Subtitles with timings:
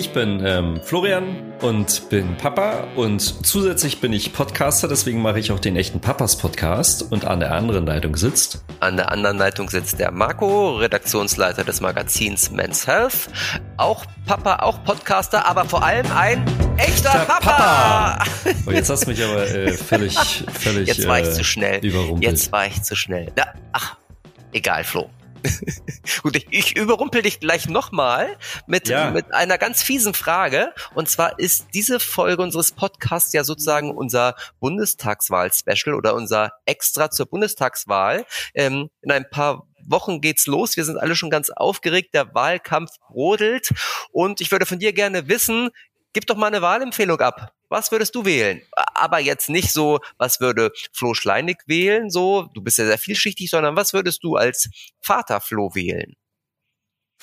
[0.00, 5.52] Ich bin ähm, Florian und bin Papa und zusätzlich bin ich Podcaster, deswegen mache ich
[5.52, 8.64] auch den echten Papas Podcast und an der anderen Leitung sitzt.
[8.80, 13.28] An der anderen Leitung sitzt der Marco, Redaktionsleiter des Magazins Men's Health.
[13.76, 16.46] Auch Papa, auch Podcaster, aber vor allem ein
[16.78, 17.40] echter Papa.
[17.40, 18.24] Papa.
[18.66, 20.16] Oh, jetzt hast du mich aber äh, völlig,
[20.58, 20.88] völlig.
[20.88, 21.84] Jetzt war ich äh, zu schnell.
[21.84, 22.22] Überrumpelt.
[22.22, 23.30] Jetzt war ich zu schnell.
[23.36, 23.96] Ja, ach,
[24.52, 25.10] egal, Flo.
[26.22, 28.36] Gut, ich, ich überrumpel dich gleich nochmal
[28.66, 29.10] mit, ja.
[29.10, 30.72] mit einer ganz fiesen Frage.
[30.94, 37.26] Und zwar ist diese Folge unseres Podcasts ja sozusagen unser Bundestagswahl-Special oder unser Extra zur
[37.26, 38.24] Bundestagswahl.
[38.54, 40.76] Ähm, in ein paar Wochen geht's los.
[40.76, 42.14] Wir sind alle schon ganz aufgeregt.
[42.14, 43.70] Der Wahlkampf brodelt.
[44.12, 45.70] Und ich würde von dir gerne wissen,
[46.12, 47.52] gib doch mal eine Wahlempfehlung ab.
[47.70, 48.60] Was würdest du wählen?
[48.94, 53.48] Aber jetzt nicht so, was würde Flo Schleinig wählen, so, du bist ja sehr vielschichtig,
[53.48, 54.68] sondern was würdest du als
[55.00, 56.16] Vater Flo wählen?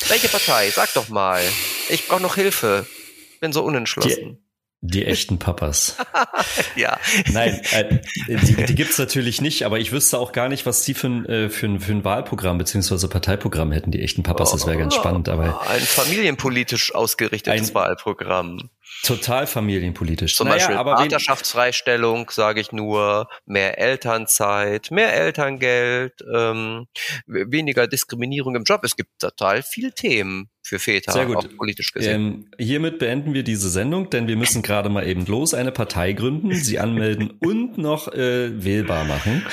[0.07, 0.69] Welche Partei?
[0.69, 1.41] Sag doch mal.
[1.89, 2.85] Ich brauche noch Hilfe.
[3.41, 4.39] Bin so unentschlossen.
[4.81, 5.97] Die, die echten Papas.
[6.75, 6.97] ja.
[7.33, 10.93] Nein, äh, die, die gibt's natürlich nicht, aber ich wüsste auch gar nicht, was die
[10.93, 14.51] für ein, äh, für ein, für ein Wahlprogramm beziehungsweise Parteiprogramm hätten, die echten Papas.
[14.51, 15.27] Das wäre ganz spannend.
[15.27, 18.69] Aber ein familienpolitisch ausgerichtetes ein, Wahlprogramm.
[19.03, 20.35] Total familienpolitisch.
[20.35, 26.87] Zum naja, Beispiel aber Vaterschaftsfreistellung, sage ich nur, mehr Elternzeit, mehr Elterngeld, ähm,
[27.25, 28.83] weniger Diskriminierung im Job.
[28.83, 31.37] Es gibt total viele Themen für Väter, Sehr gut.
[31.37, 32.21] auch politisch gesehen.
[32.21, 36.13] Ähm, hiermit beenden wir diese Sendung, denn wir müssen gerade mal eben los eine Partei
[36.13, 39.45] gründen, sie anmelden und noch äh, wählbar machen.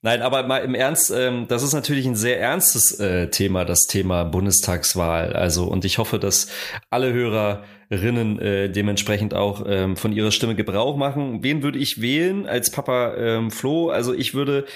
[0.00, 3.86] Nein, aber mal im Ernst, ähm, das ist natürlich ein sehr ernstes äh, Thema, das
[3.86, 5.32] Thema Bundestagswahl.
[5.32, 6.48] Also und ich hoffe, dass
[6.88, 11.42] alle Hörer Rinnen äh, dementsprechend auch ähm, von ihrer Stimme Gebrauch machen.
[11.42, 13.90] Wen würde ich wählen als Papa ähm, Flo?
[13.90, 14.66] Also ich würde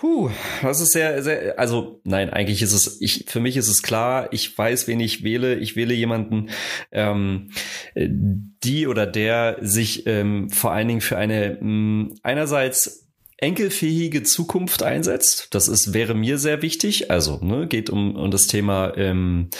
[0.00, 0.30] Puh,
[0.62, 4.32] das ist sehr, sehr, also nein, eigentlich ist es, ich, für mich ist es klar,
[4.32, 5.56] ich weiß, wen ich wähle.
[5.56, 6.48] Ich wähle jemanden,
[6.90, 7.50] ähm,
[7.94, 14.82] die oder der sich ähm, vor allen Dingen für eine mh, hm, einerseits enkelfähige Zukunft
[14.82, 15.48] einsetzt.
[15.50, 17.10] Das ist, wäre mir sehr wichtig.
[17.10, 19.50] Also, ne, geht um, um das Thema ähm,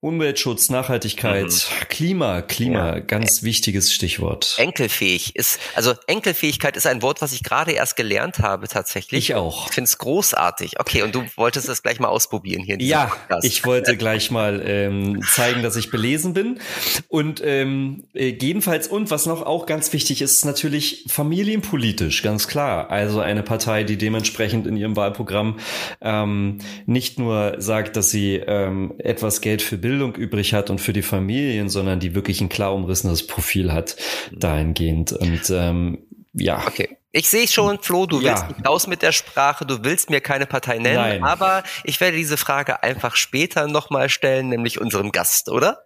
[0.00, 1.88] Umweltschutz, Nachhaltigkeit, mhm.
[1.88, 2.98] Klima, Klima, ja.
[3.00, 4.54] ganz wichtiges Stichwort.
[4.56, 9.30] Enkelfähig ist, also Enkelfähigkeit ist ein Wort, was ich gerade erst gelernt habe tatsächlich.
[9.30, 9.66] Ich auch.
[9.66, 10.78] Ich finde es großartig.
[10.78, 12.74] Okay, und du wolltest es gleich mal ausprobieren hier.
[12.74, 13.44] In ja, Podcast.
[13.44, 16.60] ich wollte gleich mal ähm, zeigen, dass ich belesen bin.
[17.08, 22.88] Und ähm, äh, jedenfalls, und was noch auch ganz wichtig ist, natürlich familienpolitisch, ganz klar.
[22.90, 25.58] Also eine Partei, die dementsprechend in ihrem Wahlprogramm
[26.00, 30.92] ähm, nicht nur sagt, dass sie ähm, etwas Geld für Bildung übrig hat und für
[30.92, 33.96] die Familien, sondern die wirklich ein klar umrissenes Profil hat
[34.32, 35.12] dahingehend.
[35.12, 36.62] Und ähm, ja.
[36.66, 36.98] Okay.
[37.10, 38.48] Ich sehe schon, Flo, du willst ja.
[38.48, 41.24] nicht raus mit der Sprache, du willst mir keine Partei nennen, Nein.
[41.24, 45.84] aber ich werde diese Frage einfach später nochmal stellen, nämlich unserem Gast, oder?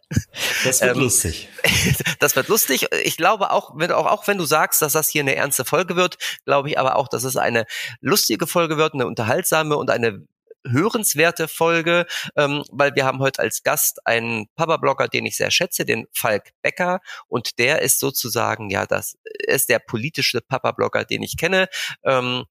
[0.65, 1.49] Das wird ähm, lustig.
[2.19, 2.89] Das wird lustig.
[3.05, 5.95] Ich glaube auch, wenn, auch, auch wenn du sagst, dass das hier eine ernste Folge
[5.95, 7.67] wird, glaube ich aber auch, dass es eine
[8.01, 10.27] lustige Folge wird, eine unterhaltsame und eine
[10.67, 12.07] hörenswerte Folge,
[12.37, 16.51] ähm, weil wir haben heute als Gast einen Papa-Blogger, den ich sehr schätze, den Falk
[16.63, 17.01] Becker.
[17.29, 21.69] Und der ist sozusagen, ja, das ist der politische Papa-Blogger, den ich kenne.
[22.05, 22.45] Ähm,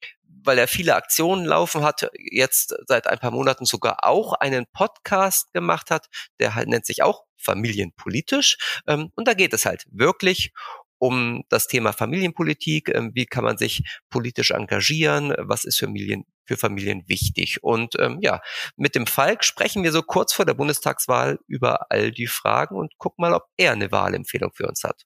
[0.43, 5.53] weil er viele Aktionen laufen hat, jetzt seit ein paar Monaten sogar auch einen Podcast
[5.53, 6.07] gemacht hat,
[6.39, 8.81] der halt nennt sich auch Familienpolitisch.
[8.87, 10.51] Ähm, und da geht es halt wirklich
[11.01, 13.81] um das Thema Familienpolitik, ähm, wie kann man sich
[14.11, 17.63] politisch engagieren, was ist für Familien, für Familien wichtig.
[17.63, 18.39] Und ähm, ja,
[18.77, 22.97] mit dem Falk sprechen wir so kurz vor der Bundestagswahl über all die Fragen und
[22.99, 25.01] gucken mal, ob er eine Wahlempfehlung für uns hat.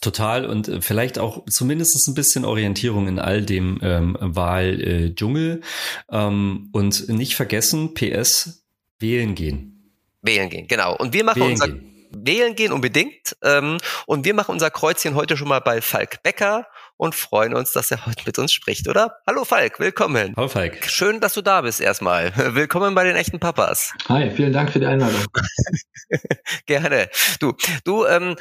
[0.00, 5.62] Total und äh, vielleicht auch zumindest ein bisschen Orientierung in all dem ähm, Wahldschungel.
[6.08, 8.64] Ähm, und nicht vergessen, PS,
[9.00, 9.92] wählen gehen.
[10.22, 10.96] Wählen gehen, genau.
[10.96, 13.36] Und wir machen wählen unser, gehen wählen gehen unbedingt.
[13.42, 17.72] Ähm, und wir machen unser Kreuzchen heute schon mal bei Falk Becker und freuen uns,
[17.72, 19.18] dass er heute mit uns spricht, oder?
[19.26, 20.34] Hallo Falk, willkommen.
[20.36, 20.84] Hallo Falk.
[20.84, 22.32] Schön, dass du da bist erstmal.
[22.54, 23.92] Willkommen bei den echten Papas.
[24.08, 25.26] Hi, vielen Dank für die Einladung.
[26.66, 27.08] Gerne.
[27.40, 27.54] Du,
[27.84, 28.36] du ähm,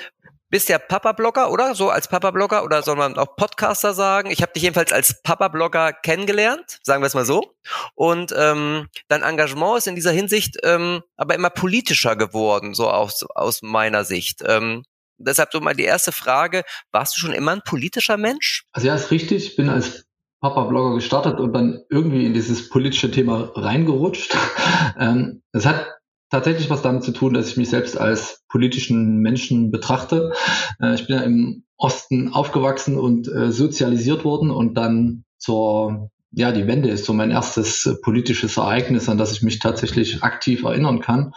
[0.50, 1.75] bist ja Papa-Blogger, oder?
[1.75, 4.30] So als Papa-Blogger oder soll man auch Podcaster sagen?
[4.31, 7.56] Ich habe dich jedenfalls als Papa-Blogger kennengelernt, sagen wir es mal so.
[7.95, 13.24] Und ähm, dein Engagement ist in dieser Hinsicht ähm, aber immer politischer geworden, so aus,
[13.36, 14.44] aus meiner Sicht.
[14.45, 14.83] Ähm,
[15.18, 18.65] deshalb so mal die erste Frage, warst du schon immer ein politischer Mensch?
[18.71, 19.45] Also ja, ist richtig.
[19.45, 20.06] Ich bin als
[20.41, 24.36] Papa-Blogger gestartet und dann irgendwie in dieses politische Thema reingerutscht.
[25.00, 25.94] ähm, es hat
[26.30, 30.33] tatsächlich was damit zu tun, dass ich mich selbst als politischen Menschen betrachte.
[30.81, 36.51] Äh, ich bin ja im Osten aufgewachsen und äh, sozialisiert worden und dann zur, ja,
[36.51, 40.63] die Wende ist so mein erstes äh, politisches Ereignis, an das ich mich tatsächlich aktiv
[40.63, 41.33] erinnern kann.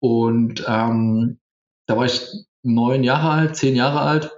[0.00, 1.38] Und ähm,
[1.86, 2.22] da war ich
[2.62, 4.32] neun Jahre alt, zehn Jahre alt.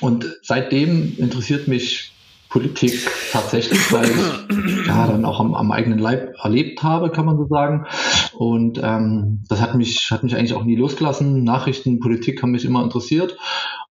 [0.00, 2.11] Und seitdem interessiert mich
[2.52, 7.38] Politik tatsächlich, weil ich ja dann auch am, am, eigenen Leib erlebt habe, kann man
[7.38, 7.86] so sagen.
[8.34, 11.44] Und ähm, das hat mich, hat mich eigentlich auch nie losgelassen.
[11.44, 13.38] Nachrichten, Politik haben mich immer interessiert.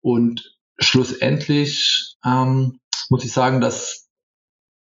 [0.00, 4.08] Und schlussendlich ähm, muss ich sagen, dass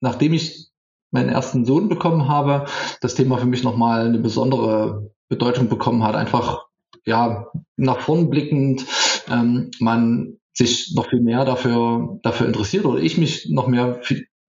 [0.01, 0.69] nachdem ich
[1.11, 2.67] meinen ersten Sohn bekommen habe,
[3.01, 6.15] das Thema für mich nochmal eine besondere Bedeutung bekommen hat.
[6.15, 6.67] Einfach
[7.07, 7.47] ja
[7.77, 8.85] nach vorn blickend,
[9.31, 14.01] ähm, man sich noch viel mehr dafür, dafür interessiert oder ich mich noch mehr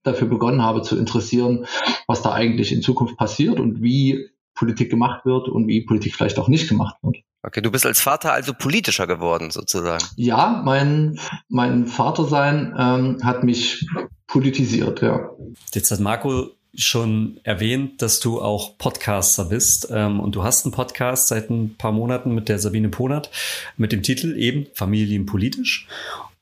[0.03, 1.65] dafür begonnen habe zu interessieren,
[2.07, 6.37] was da eigentlich in Zukunft passiert und wie Politik gemacht wird und wie Politik vielleicht
[6.37, 7.17] auch nicht gemacht wird.
[7.45, 10.03] Okay, du bist als Vater also politischer geworden sozusagen.
[10.15, 11.19] Ja, mein,
[11.49, 13.85] mein Vatersein ähm, hat mich
[14.27, 15.29] politisiert, ja.
[15.73, 20.73] Jetzt hat Marco schon erwähnt, dass du auch Podcaster bist ähm, und du hast einen
[20.73, 23.29] Podcast seit ein paar Monaten mit der Sabine Ponert
[23.77, 25.87] mit dem Titel eben Familienpolitisch.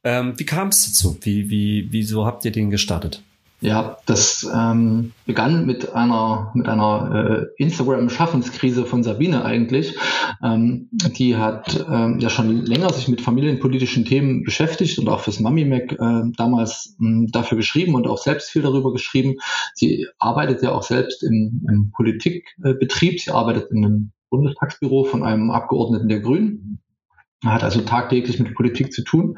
[0.04, 1.18] Ähm, wie kam es dazu?
[1.22, 3.22] Wie, wie, wieso habt ihr den gestartet?
[3.63, 9.96] Ja, das ähm, begann mit einer mit einer äh, Instagram-Schaffenskrise von Sabine eigentlich.
[10.42, 15.40] Ähm, die hat ähm, ja schon länger sich mit familienpolitischen Themen beschäftigt und auch fürs
[15.40, 19.36] Mami Mac äh, damals mh, hm, dafür geschrieben und auch selbst viel darüber geschrieben.
[19.75, 23.19] Sie arbeitet ja auch selbst im, im Politikbetrieb.
[23.19, 26.80] Sie arbeitet in einem Bundestagsbüro von einem Abgeordneten der Grünen
[27.44, 29.38] hat also tagtäglich mit Politik zu tun.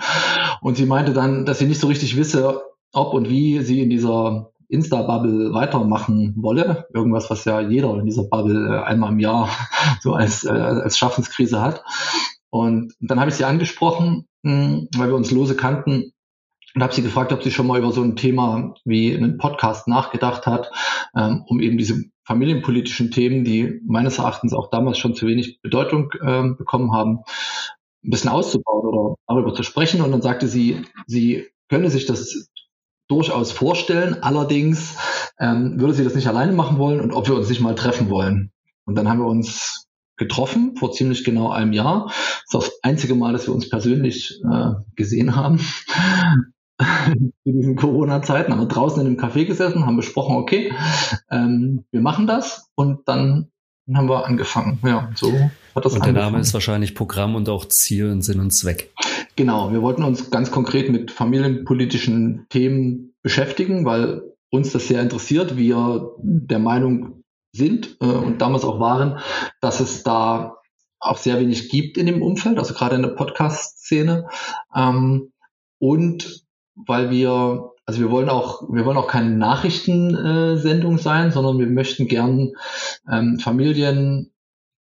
[0.61, 2.61] Und sie meinte dann, dass sie nicht so richtig wisse,
[2.93, 6.87] ob und wie sie in dieser Insta-Bubble weitermachen wolle.
[6.93, 9.49] Irgendwas, was ja jeder in dieser Bubble äh, einmal im Jahr
[10.01, 11.83] so als, äh, als Schaffenskrise hat.
[12.49, 16.13] Und dann habe ich sie angesprochen, hm, weil wir uns lose kannten
[16.75, 19.87] und habe sie gefragt, ob sie schon mal über so ein Thema wie einen Podcast
[19.87, 20.71] nachgedacht hat,
[21.15, 26.11] ähm, um eben diese familienpolitischen Themen, die meines Erachtens auch damals schon zu wenig Bedeutung
[26.21, 27.19] äh, bekommen haben,
[28.03, 30.01] ein bisschen auszubauen oder darüber zu sprechen.
[30.01, 32.49] Und dann sagte sie, sie könne sich das
[33.13, 34.17] durchaus vorstellen.
[34.21, 34.95] Allerdings
[35.39, 38.09] ähm, würde sie das nicht alleine machen wollen und ob wir uns nicht mal treffen
[38.09, 38.51] wollen.
[38.85, 39.87] Und dann haben wir uns
[40.17, 42.07] getroffen vor ziemlich genau einem Jahr.
[42.51, 45.59] Das ist das einzige Mal, dass wir uns persönlich äh, gesehen haben.
[47.43, 50.73] in diesen Corona-Zeiten haben wir draußen in einem Café gesessen, haben besprochen, okay,
[51.29, 53.49] ähm, wir machen das und dann
[53.93, 54.79] haben wir angefangen.
[54.83, 55.31] Ja, so
[55.75, 58.91] hat das Und der Name ist wahrscheinlich Programm und auch Ziel und Sinn und Zweck.
[59.35, 65.57] Genau, wir wollten uns ganz konkret mit familienpolitischen Themen beschäftigen, weil uns das sehr interessiert.
[65.57, 69.19] Wir der Meinung sind äh, und damals auch waren,
[69.61, 70.57] dass es da
[70.99, 74.27] auch sehr wenig gibt in dem Umfeld, also gerade in der Podcast-Szene.
[74.75, 75.33] Ähm,
[75.79, 76.43] und
[76.75, 82.07] weil wir, also wir wollen auch, wir wollen auch keine Nachrichtensendung sein, sondern wir möchten
[82.07, 82.53] gern
[83.11, 84.32] ähm, Familien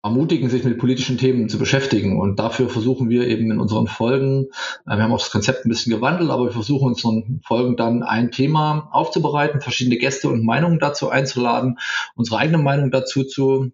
[0.04, 2.20] ermutigen, sich mit politischen Themen zu beschäftigen.
[2.20, 4.48] Und dafür versuchen wir eben in unseren Folgen,
[4.86, 7.76] äh, wir haben auch das Konzept ein bisschen gewandelt, aber wir versuchen uns unseren Folgen
[7.76, 11.78] dann ein Thema aufzubereiten, verschiedene Gäste und Meinungen dazu einzuladen,
[12.16, 13.72] unsere eigene Meinung dazu zu,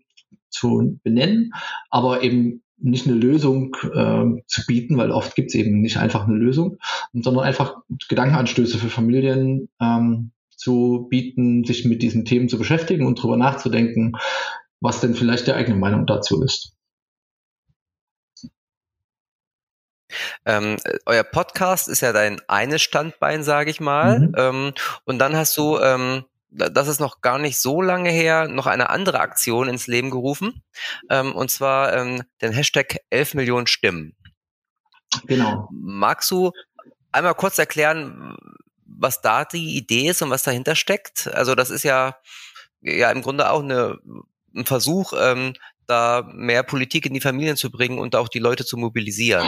[0.50, 1.54] zu benennen,
[1.90, 6.28] aber eben nicht eine Lösung äh, zu bieten, weil oft gibt es eben nicht einfach
[6.28, 6.78] eine Lösung,
[7.14, 7.78] sondern einfach
[8.10, 14.14] Gedankenanstöße für Familien ähm, zu bieten, sich mit diesen Themen zu beschäftigen und darüber nachzudenken,
[14.84, 16.76] was denn vielleicht die eigene Meinung dazu ist.
[20.46, 24.20] Ähm, euer Podcast ist ja dein eines Standbein, sage ich mal.
[24.20, 24.36] Mhm.
[24.38, 24.74] Ähm,
[25.06, 28.90] und dann hast du, ähm, das ist noch gar nicht so lange her, noch eine
[28.90, 30.62] andere Aktion ins Leben gerufen.
[31.10, 34.16] Ähm, und zwar ähm, den Hashtag 11 Millionen Stimmen.
[35.26, 35.70] Genau.
[35.72, 36.52] Magst du
[37.12, 38.36] einmal kurz erklären,
[38.86, 41.34] was da die Idee ist und was dahinter steckt?
[41.34, 42.18] Also das ist ja
[42.82, 43.98] ja im Grunde auch eine
[44.56, 45.54] ein Versuch, ähm,
[45.88, 49.48] da mehr Politik in die Familien zu bringen und auch die Leute zu mobilisieren.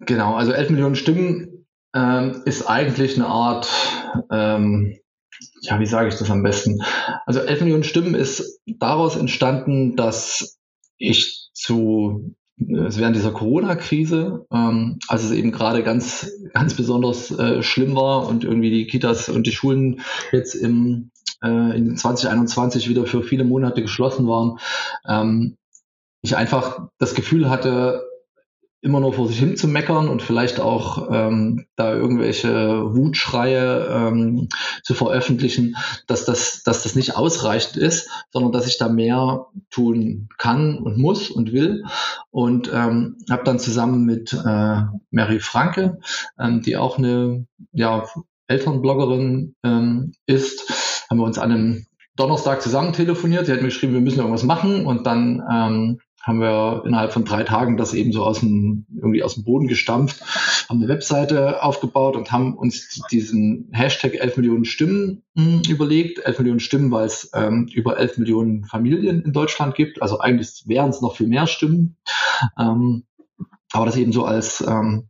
[0.00, 3.68] Genau, also 11 Millionen Stimmen ähm, ist eigentlich eine Art,
[4.30, 4.98] ähm,
[5.62, 6.82] ja, wie sage ich das am besten?
[7.24, 10.58] Also 11 Millionen Stimmen ist daraus entstanden, dass
[10.98, 17.62] ich zu es während dieser Corona-Krise, ähm, als es eben gerade ganz, ganz besonders äh,
[17.62, 20.00] schlimm war und irgendwie die Kitas und die Schulen
[20.32, 21.10] jetzt im
[21.42, 24.58] äh, in 2021 wieder für viele Monate geschlossen waren,
[25.06, 25.56] ähm,
[26.22, 28.02] ich einfach das Gefühl hatte,
[28.82, 34.48] immer nur vor sich hin zu meckern und vielleicht auch ähm, da irgendwelche Wutschreie ähm,
[34.82, 35.76] zu veröffentlichen,
[36.06, 40.98] dass das, dass das nicht ausreichend ist, sondern dass ich da mehr tun kann und
[40.98, 41.84] muss und will.
[42.30, 45.98] Und ähm, habe dann zusammen mit äh, Mary Franke,
[46.38, 48.04] ähm, die auch eine ja,
[48.46, 51.86] Elternbloggerin ähm, ist, haben wir uns an einem
[52.16, 53.46] Donnerstag zusammen telefoniert.
[53.46, 57.24] Sie hat mir geschrieben, wir müssen irgendwas machen und dann ähm, haben wir innerhalb von
[57.24, 60.22] drei Tagen das eben so aus dem, irgendwie aus dem Boden gestampft,
[60.68, 66.18] haben eine Webseite aufgebaut und haben uns diesen Hashtag 11 Millionen Stimmen hm, überlegt.
[66.18, 70.02] 11 Millionen Stimmen, weil es ähm, über 11 Millionen Familien in Deutschland gibt.
[70.02, 71.96] Also eigentlich wären es noch viel mehr Stimmen.
[72.58, 73.04] Ähm,
[73.72, 75.08] aber das eben so als, ähm,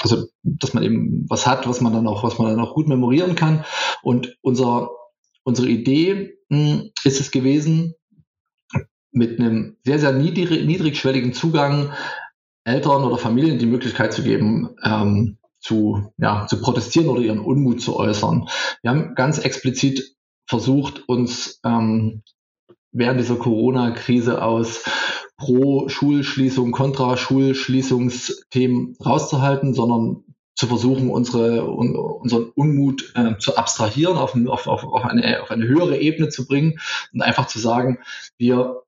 [0.00, 2.88] also dass man eben was hat, was man dann auch, was man dann auch gut
[2.88, 3.64] memorieren kann.
[4.02, 4.90] Und unser,
[5.48, 7.94] unsere Idee mh, hm, ist es gewesen,
[9.10, 11.94] mit einem sehr, sehr niedrig, niedrigschwelligen Zugang
[12.64, 17.80] Eltern oder Familien die Möglichkeit zu geben, ähm, zu, ja, zu protestieren oder ihren Unmut
[17.80, 18.46] zu äußern.
[18.82, 20.14] Wir haben ganz explizit
[20.46, 22.22] versucht, uns ähm,
[22.92, 24.84] während dieser Corona-Krise aus
[25.38, 30.24] Pro-Schulschließung, Kontra-Schulschließungsthemen rauszuhalten, sondern
[30.58, 35.52] zu versuchen, unsere, un, unseren Unmut äh, zu abstrahieren, auf, auf, auf, auf, eine, auf
[35.52, 36.80] eine höhere Ebene zu bringen
[37.12, 38.00] und einfach zu sagen,
[38.38, 38.82] wir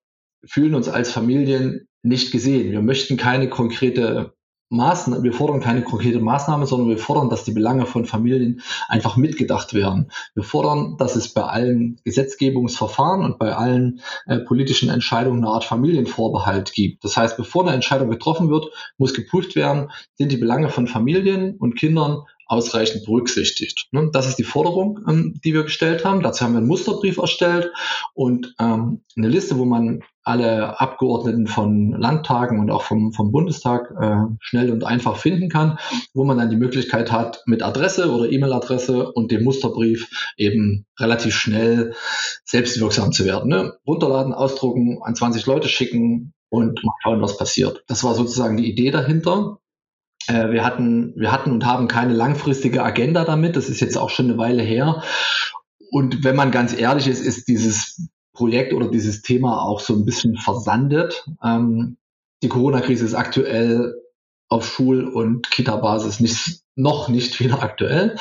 [0.45, 2.73] fühlen uns als Familien nicht gesehen.
[2.73, 4.35] Wir möchten keine konkrete
[4.71, 9.17] Maßnahme, wir fordern keine konkrete Maßnahme, sondern wir fordern, dass die Belange von Familien einfach
[9.17, 10.13] mitgedacht werden.
[10.35, 15.65] Wir fordern, dass es bei allen Gesetzgebungsverfahren und bei allen äh, politischen Entscheidungen eine Art
[15.65, 17.05] Familienvorbehalt gibt.
[17.05, 21.57] Das heißt, bevor eine Entscheidung getroffen wird, muss geprüft werden, sind die Belange von Familien
[21.57, 23.87] und Kindern ausreichend berücksichtigt.
[23.93, 24.11] Ne?
[24.13, 26.21] Das ist die Forderung, ähm, die wir gestellt haben.
[26.21, 27.71] Dazu haben wir einen Musterbrief erstellt
[28.13, 33.93] und ähm, eine Liste, wo man alle Abgeordneten von Landtagen und auch vom, vom Bundestag
[34.01, 35.79] äh, schnell und einfach finden kann,
[36.13, 41.37] wo man dann die Möglichkeit hat, mit Adresse oder E-Mail-Adresse und dem Musterbrief eben relativ
[41.37, 41.95] schnell
[42.45, 43.49] selbstwirksam zu werden.
[43.49, 43.75] Ne?
[43.87, 47.85] Runterladen, ausdrucken, an 20 Leute schicken und mal schauen, was passiert.
[47.87, 49.61] Das war sozusagen die Idee dahinter.
[50.27, 53.57] Äh, wir hatten, wir hatten und haben keine langfristige Agenda damit.
[53.57, 55.03] Das ist jetzt auch schon eine Weile her.
[55.91, 60.05] Und wenn man ganz ehrlich ist, ist dieses Projekt oder dieses Thema auch so ein
[60.05, 61.27] bisschen versandet.
[61.43, 61.97] Ähm,
[62.43, 63.95] die Corona-Krise ist aktuell
[64.49, 68.17] auf Schul- und Kita-Basis nicht, noch nicht wieder aktuell.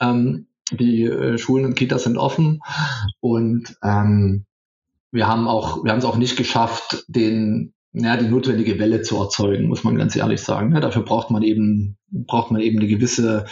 [0.00, 2.60] Ähm, die äh, Schulen und Kitas sind offen
[3.20, 4.44] und ähm,
[5.12, 9.16] wir haben auch, wir haben es auch nicht geschafft, den ja, die notwendige Welle zu
[9.16, 10.72] erzeugen, muss man ganz ehrlich sagen.
[10.72, 13.46] Ja, dafür braucht man eben, braucht man eben eine gewisse,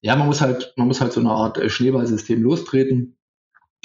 [0.00, 3.16] ja, man muss halt, man muss halt so eine Art äh, Schneeballsystem lostreten.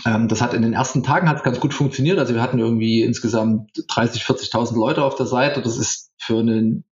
[0.05, 2.17] Ähm, das hat in den ersten Tagen hat ganz gut funktioniert.
[2.17, 5.61] Also wir hatten irgendwie insgesamt 30, 40.000 Leute auf der Seite.
[5.61, 6.85] Das ist für einen,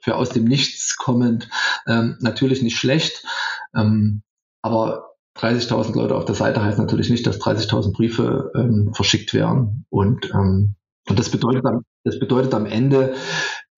[0.00, 1.50] für aus dem Nichts kommend
[1.86, 3.24] ähm, natürlich nicht schlecht.
[3.74, 4.22] Ähm,
[4.62, 9.86] aber 30.000 Leute auf der Seite heißt natürlich nicht, dass 30.000 Briefe ähm, verschickt werden.
[9.90, 10.76] Und ähm,
[11.10, 11.64] und das bedeutet,
[12.04, 13.14] das bedeutet am Ende,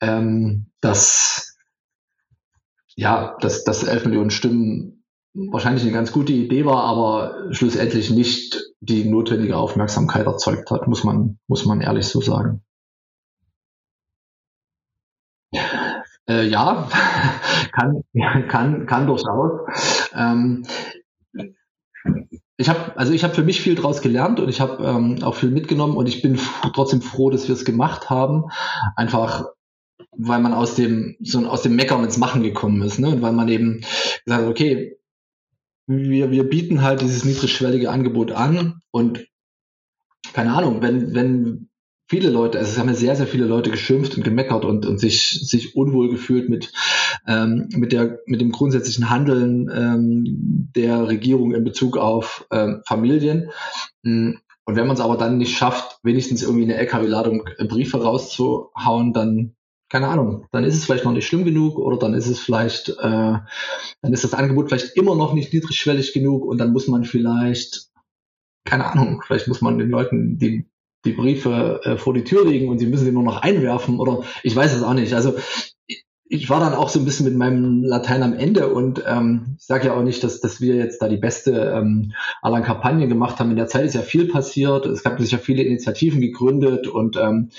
[0.01, 1.57] ähm, dass,
[2.95, 8.63] ja, dass, dass 11 Millionen Stimmen wahrscheinlich eine ganz gute Idee war, aber schlussendlich nicht
[8.81, 12.63] die notwendige Aufmerksamkeit erzeugt hat, muss man, muss man ehrlich so sagen.
[16.29, 16.89] Äh, ja,
[17.73, 18.03] kann,
[18.49, 19.61] kann, kann durchaus.
[20.15, 20.67] Ähm,
[22.63, 25.35] ich habe also ich habe für mich viel daraus gelernt und ich habe ähm, auch
[25.35, 26.39] viel mitgenommen und ich bin
[26.73, 28.45] trotzdem froh, dass wir es gemacht haben,
[28.97, 29.47] einfach
[30.17, 33.09] weil man aus dem so aus dem Meckern ins Machen gekommen ist, ne?
[33.09, 33.81] Und weil man eben
[34.25, 34.97] gesagt hat, okay,
[35.87, 39.27] wir wir bieten halt dieses niedrigschwellige Angebot an und
[40.33, 41.69] keine Ahnung, wenn wenn
[42.09, 44.99] viele Leute, also es haben ja sehr, sehr viele Leute geschimpft und gemeckert und, und
[44.99, 46.73] sich, sich unwohl gefühlt mit,
[47.27, 53.51] ähm, mit, der, mit dem grundsätzlichen Handeln ähm, der Regierung in Bezug auf ähm, Familien.
[54.03, 54.33] Mm,
[54.65, 59.55] und wenn man es aber dann nicht schafft, wenigstens irgendwie eine LKW-Ladung Briefe rauszuhauen, dann
[59.93, 62.89] keine Ahnung, dann ist es vielleicht noch nicht schlimm genug oder dann ist es vielleicht,
[62.89, 67.05] äh, dann ist das Angebot vielleicht immer noch nicht niedrigschwellig genug und dann muss man
[67.05, 67.91] vielleicht,
[68.65, 70.67] keine Ahnung, vielleicht muss man den Leuten die
[71.05, 74.23] die Briefe äh, vor die Tür legen und sie müssen sie nur noch einwerfen oder
[74.43, 75.15] ich weiß es auch nicht.
[75.15, 75.35] Also
[76.33, 79.67] ich war dann auch so ein bisschen mit meinem Latein am Ende und ähm, ich
[79.67, 83.39] sage ja auch nicht, dass, dass wir jetzt da die beste ähm, aller Kampagne gemacht
[83.39, 83.51] haben.
[83.51, 87.17] In der Zeit ist ja viel passiert, es gab sich ja viele Initiativen gegründet und
[87.17, 87.51] ähm,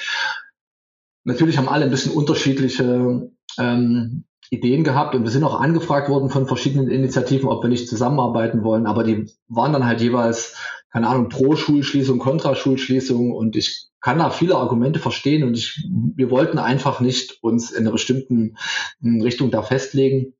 [1.23, 4.23] natürlich haben alle ein bisschen unterschiedliche ähm,
[4.53, 8.63] Ideen gehabt und wir sind auch angefragt worden von verschiedenen Initiativen, ob wir nicht zusammenarbeiten
[8.63, 10.55] wollen, aber die waren dann halt jeweils
[10.93, 15.83] keine Ahnung, pro Schulschließung, kontra Schulschließung und ich kann da viele Argumente verstehen und ich,
[15.89, 18.55] wir wollten einfach nicht uns in einer bestimmten
[19.01, 20.35] Richtung da festlegen,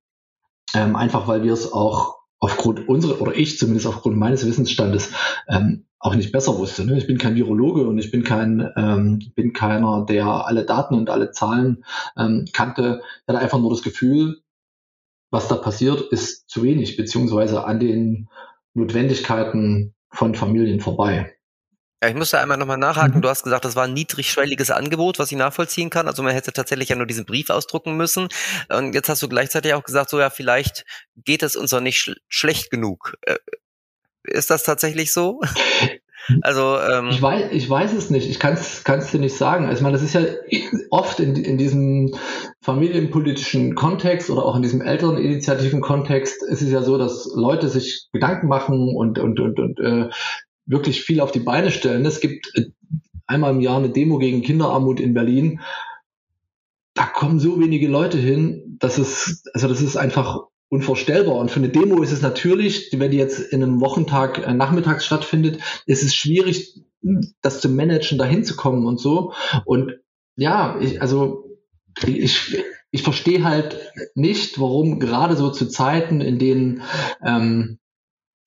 [0.76, 5.12] ähm, einfach weil wir es auch aufgrund unserer, oder ich zumindest aufgrund meines Wissensstandes,
[5.50, 6.86] ähm, auch nicht besser wusste.
[6.86, 6.98] Ne?
[6.98, 11.10] Ich bin kein Virologe und ich bin kein, ähm, bin keiner, der alle Daten und
[11.10, 11.86] alle Zahlen
[12.18, 13.02] ähm, kannte.
[13.02, 14.42] Ich hatte einfach nur das Gefühl,
[15.32, 18.28] was da passiert, ist zu wenig, beziehungsweise an den
[18.74, 21.34] Notwendigkeiten von Familien vorbei.
[22.04, 23.18] Ja, ich muss da einmal nochmal nachhaken.
[23.18, 23.22] Mhm.
[23.22, 26.10] Du hast gesagt, das war ein niedrigschwelliges Angebot, was ich nachvollziehen kann.
[26.10, 28.28] Also man hätte tatsächlich ja nur diesen Brief ausdrucken müssen.
[28.68, 30.84] Und jetzt hast du gleichzeitig auch gesagt, so ja, vielleicht
[31.16, 33.16] geht es uns noch nicht sch schlecht genug.
[34.24, 35.42] Ist das tatsächlich so?
[36.42, 38.30] Also ähm, ich weiß, ich weiß es nicht.
[38.30, 39.66] Ich kann es dir nicht sagen.
[39.66, 40.22] Also ich meine, das ist ja
[40.90, 42.16] oft in, in diesem
[42.62, 47.68] familienpolitischen Kontext oder auch in diesem älteren initiativen Kontext ist es ja so, dass Leute
[47.68, 50.10] sich Gedanken machen und und und und äh,
[50.66, 52.06] wirklich viel auf die Beine stellen.
[52.06, 52.68] Es gibt äh,
[53.28, 55.60] einmal im Jahr eine Demo gegen Kinderarmut in Berlin.
[56.94, 61.36] Da kommen so wenige Leute hin, dass es, also das ist einfach unvorstellbar.
[61.36, 65.06] Und für eine Demo ist es natürlich, wenn die jetzt in einem Wochentag äh, nachmittags
[65.06, 66.82] stattfindet, ist es schwierig,
[67.42, 69.34] das zu managen, dahin zu kommen und so.
[69.66, 70.00] Und
[70.36, 71.46] ja, ich, also
[72.06, 72.58] ich,
[72.92, 73.80] ich verstehe halt
[74.16, 76.82] nicht, warum gerade so zu Zeiten, in denen,
[77.24, 77.80] ähm,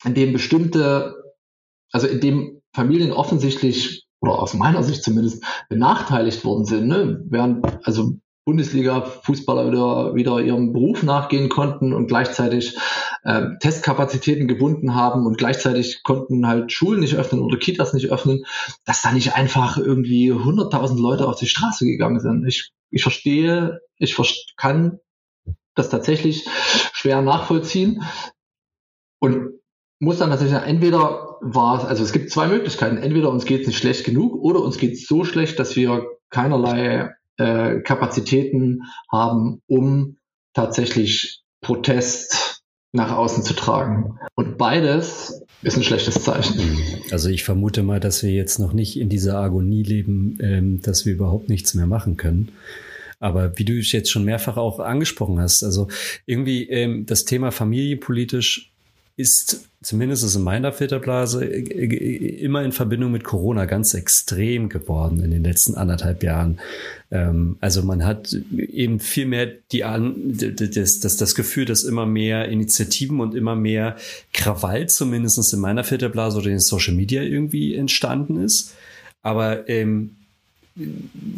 [0.04, 1.14] in denen bestimmte
[1.92, 7.22] also in dem Familien offensichtlich oder aus meiner Sicht zumindest benachteiligt worden sind, ne?
[7.28, 12.78] während also Bundesliga-Fußballer wieder, wieder ihrem Beruf nachgehen konnten und gleichzeitig
[13.24, 18.44] äh, Testkapazitäten gebunden haben und gleichzeitig konnten halt Schulen nicht öffnen oder Kitas nicht öffnen,
[18.84, 22.46] dass da nicht einfach irgendwie 100.000 Leute auf die Straße gegangen sind.
[22.46, 24.16] Ich, ich verstehe, ich
[24.56, 25.00] kann
[25.74, 26.46] das tatsächlich
[26.92, 28.04] schwer nachvollziehen.
[29.18, 29.58] Und
[29.98, 32.98] muss dann tatsächlich entweder war es, also es gibt zwei Möglichkeiten.
[32.98, 36.06] Entweder uns geht es nicht schlecht genug oder uns geht es so schlecht, dass wir
[36.30, 40.16] keinerlei äh, Kapazitäten haben, um
[40.54, 42.62] tatsächlich Protest
[42.92, 44.18] nach außen zu tragen.
[44.34, 46.58] Und beides ist ein schlechtes Zeichen.
[47.10, 51.04] Also ich vermute mal, dass wir jetzt noch nicht in dieser Agonie leben, ähm, dass
[51.04, 52.52] wir überhaupt nichts mehr machen können.
[53.18, 55.88] Aber wie du es jetzt schon mehrfach auch angesprochen hast, also
[56.26, 58.72] irgendwie ähm, das Thema familienpolitisch
[59.16, 65.42] ist zumindest in meiner Filterblase immer in Verbindung mit Corona ganz extrem geworden in den
[65.42, 66.60] letzten anderthalb Jahren.
[67.10, 72.48] Ähm, also man hat eben viel mehr die das, das, das Gefühl, dass immer mehr
[72.48, 73.96] Initiativen und immer mehr
[74.34, 78.74] Krawall zumindest in meiner Filterblase oder in Social Media irgendwie entstanden ist.
[79.22, 80.16] Aber ähm,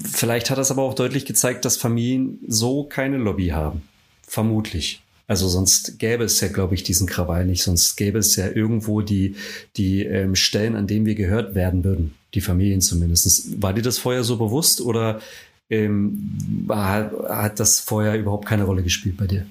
[0.04, 3.82] vielleicht hat das aber auch deutlich gezeigt, dass Familien so keine Lobby haben.
[4.26, 5.00] Vermutlich.
[5.28, 7.62] Also sonst gäbe es ja, glaube ich, diesen Krawall nicht.
[7.62, 9.36] Sonst gäbe es ja irgendwo die,
[9.76, 12.14] die ähm, Stellen, an denen wir gehört werden würden.
[12.34, 13.62] Die Familien zumindest.
[13.62, 15.20] War dir das vorher so bewusst oder
[15.68, 16.32] ähm,
[16.66, 19.46] war, hat das vorher überhaupt keine Rolle gespielt bei dir?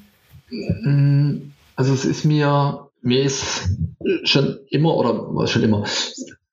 [0.49, 3.69] Mm, also es ist mir, mir ist
[4.23, 5.85] schon immer oder schon immer,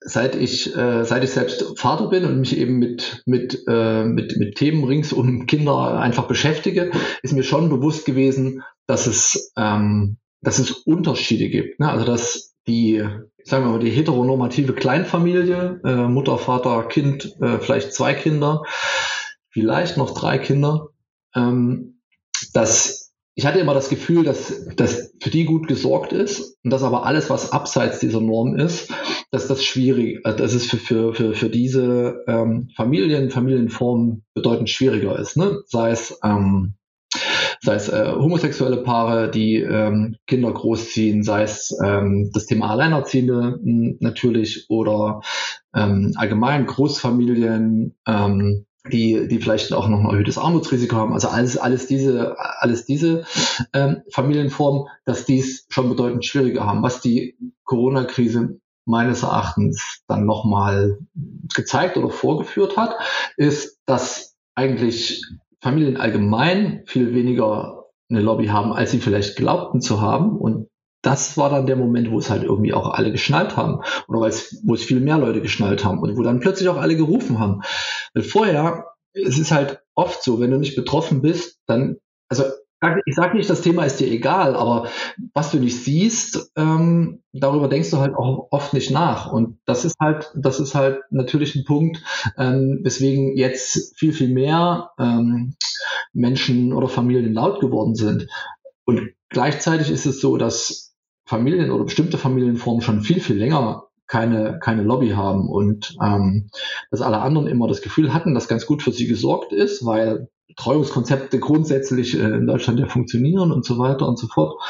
[0.00, 4.36] seit ich, äh, seit ich selbst Vater bin und mich eben mit, mit, äh, mit,
[4.36, 6.90] mit Themen rings um Kinder einfach beschäftige,
[7.22, 11.80] ist mir schon bewusst gewesen, dass es, ähm, dass es Unterschiede gibt.
[11.80, 11.90] Ne?
[11.90, 13.02] Also dass die,
[13.44, 18.62] sagen wir mal, die heteronormative Kleinfamilie, äh, Mutter, Vater, Kind, äh, vielleicht zwei Kinder,
[19.50, 20.88] vielleicht noch drei Kinder,
[21.34, 22.00] ähm,
[22.52, 23.04] dass
[23.36, 27.04] ich hatte immer das Gefühl, dass, dass für die gut gesorgt ist und dass aber
[27.04, 28.92] alles, was abseits dieser Norm ist,
[29.32, 34.70] dass das schwierig, äh, dass es für, für, für, für diese ähm, Familien, Familienformen bedeutend
[34.70, 35.36] schwieriger ist.
[35.36, 35.62] Ne?
[35.66, 36.74] Sei es ähm,
[37.64, 43.58] sei es äh, homosexuelle Paare, die ähm, Kinder großziehen, sei es ähm, das Thema Alleinerziehende
[43.62, 45.22] mh, natürlich oder
[45.74, 51.14] ähm, allgemein Großfamilien, ähm, die, die vielleicht auch noch ein erhöhtes Armutsrisiko haben.
[51.14, 53.24] Also alles, alles diese, alles diese
[53.72, 56.82] ähm, Familienformen, dass dies schon bedeutend schwieriger haben.
[56.82, 60.98] Was die Corona-Krise meines Erachtens dann nochmal
[61.54, 62.96] gezeigt oder vorgeführt hat,
[63.38, 65.24] ist, dass eigentlich
[65.64, 70.36] Familien allgemein viel weniger eine Lobby haben, als sie vielleicht glaubten zu haben.
[70.36, 70.68] Und
[71.00, 73.80] das war dann der Moment, wo es halt irgendwie auch alle geschnallt haben.
[74.06, 76.76] Oder weil es, wo es viel mehr Leute geschnallt haben und wo dann plötzlich auch
[76.76, 77.62] alle gerufen haben.
[78.12, 81.96] Weil vorher, es ist halt oft so, wenn du nicht betroffen bist, dann,
[82.28, 82.44] also
[83.04, 84.88] ich sage nicht, das Thema ist dir egal, aber
[85.32, 89.30] was du nicht siehst, ähm, darüber denkst du halt auch oft nicht nach.
[89.32, 92.02] Und das ist halt, das ist halt natürlich ein Punkt,
[92.38, 95.54] ähm, weswegen jetzt viel, viel mehr ähm,
[96.12, 98.28] Menschen oder Familien laut geworden sind.
[98.84, 100.94] Und gleichzeitig ist es so, dass
[101.26, 106.50] Familien oder bestimmte Familienformen schon viel, viel länger keine, keine Lobby haben und ähm,
[106.90, 110.28] dass alle anderen immer das Gefühl hatten, dass ganz gut für sie gesorgt ist, weil
[110.56, 114.60] Betreuungskonzepte grundsätzlich äh, in Deutschland ja funktionieren und so weiter und so fort.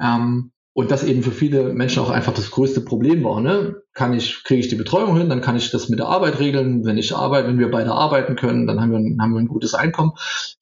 [0.00, 3.40] Ähm, und das eben für viele Menschen auch einfach das größte Problem war.
[3.40, 3.82] Ne?
[3.94, 6.84] Kann ich, kriege ich die Betreuung hin, dann kann ich das mit der Arbeit regeln.
[6.84, 9.74] Wenn ich arbeite, wenn wir beide arbeiten können, dann haben wir, haben wir ein gutes
[9.74, 10.12] Einkommen.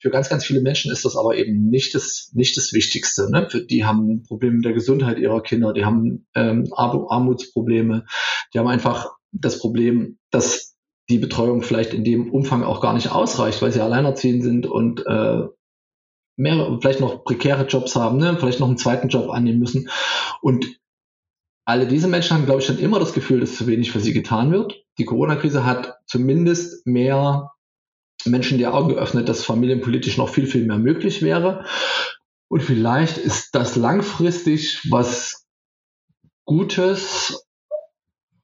[0.01, 3.31] Für ganz, ganz viele Menschen ist das aber eben nicht das, nicht das Wichtigste.
[3.31, 3.47] Ne?
[3.51, 8.07] Für die haben Probleme mit der Gesundheit ihrer Kinder, die haben ähm, Armutsprobleme,
[8.55, 10.76] die haben einfach das Problem, dass
[11.09, 15.07] die Betreuung vielleicht in dem Umfang auch gar nicht ausreicht, weil sie alleinerziehend sind und
[15.07, 15.42] äh,
[16.37, 18.37] mehr, vielleicht noch prekäre Jobs haben, ne?
[18.38, 19.88] vielleicht noch einen zweiten Job annehmen müssen.
[20.42, 20.79] Und
[21.64, 24.12] alle diese Menschen haben, glaube ich, dann immer das Gefühl, dass zu wenig für sie
[24.12, 24.85] getan wird.
[24.99, 27.53] Die Corona-Krise hat zumindest mehr
[28.25, 31.64] Menschen die Augen geöffnet, dass familienpolitisch noch viel, viel mehr möglich wäre.
[32.49, 35.47] Und vielleicht ist das langfristig was
[36.45, 37.46] Gutes,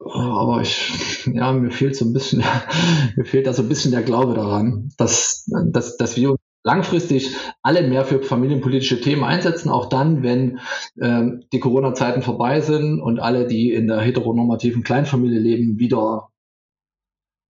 [0.05, 2.43] aber ich, ja, mir fehlt so ein bisschen,
[3.17, 7.87] mir fehlt da so ein bisschen der Glaube daran, dass, dass, dass wir langfristig alle
[7.88, 10.61] mehr für familienpolitische Themen einsetzen, auch dann, wenn
[11.01, 16.29] ähm, die Corona-Zeiten vorbei sind und alle, die in der heteronormativen Kleinfamilie leben, wieder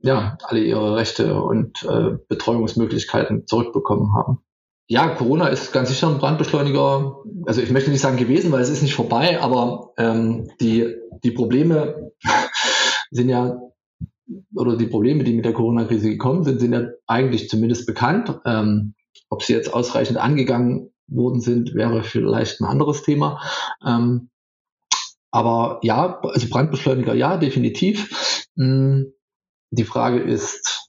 [0.01, 4.39] ja, alle ihre Rechte und äh, Betreuungsmöglichkeiten zurückbekommen haben.
[4.87, 7.23] Ja, Corona ist ganz sicher ein Brandbeschleuniger.
[7.47, 11.31] Also ich möchte nicht sagen gewesen, weil es ist nicht vorbei, aber ähm, die, die
[11.31, 12.13] Probleme
[13.11, 13.59] sind ja,
[14.55, 18.39] oder die Probleme, die mit der Corona-Krise gekommen sind, sind ja eigentlich zumindest bekannt.
[18.45, 18.95] Ähm,
[19.31, 23.41] ob sie jetzt ausreichend angegangen worden sind, wäre vielleicht ein anderes Thema.
[23.85, 24.31] Ähm,
[25.31, 28.47] aber ja, also Brandbeschleuniger, ja, definitiv.
[28.57, 29.13] Hm,
[29.71, 30.89] die Frage ist,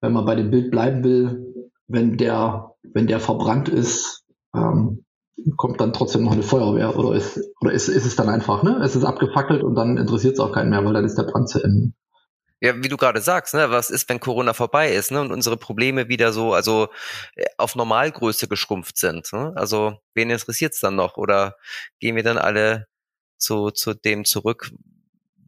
[0.00, 5.04] wenn man bei dem Bild bleiben will, wenn der, wenn der verbrannt ist, ähm,
[5.56, 8.80] kommt dann trotzdem noch eine Feuerwehr oder ist, oder ist, ist es dann einfach, ne?
[8.82, 11.48] Es ist abgefackelt und dann interessiert es auch keinen mehr, weil dann ist der Brand
[11.48, 11.92] zu Ende.
[12.60, 15.56] Ja, wie du gerade sagst, ne, was ist, wenn Corona vorbei ist, ne, und unsere
[15.56, 16.88] Probleme wieder so, also
[17.34, 19.32] äh, auf Normalgröße geschrumpft sind.
[19.32, 19.52] Ne?
[19.56, 21.16] Also wen interessiert's dann noch?
[21.16, 21.56] Oder
[21.98, 22.86] gehen wir dann alle
[23.36, 24.70] zu, zu dem zurück,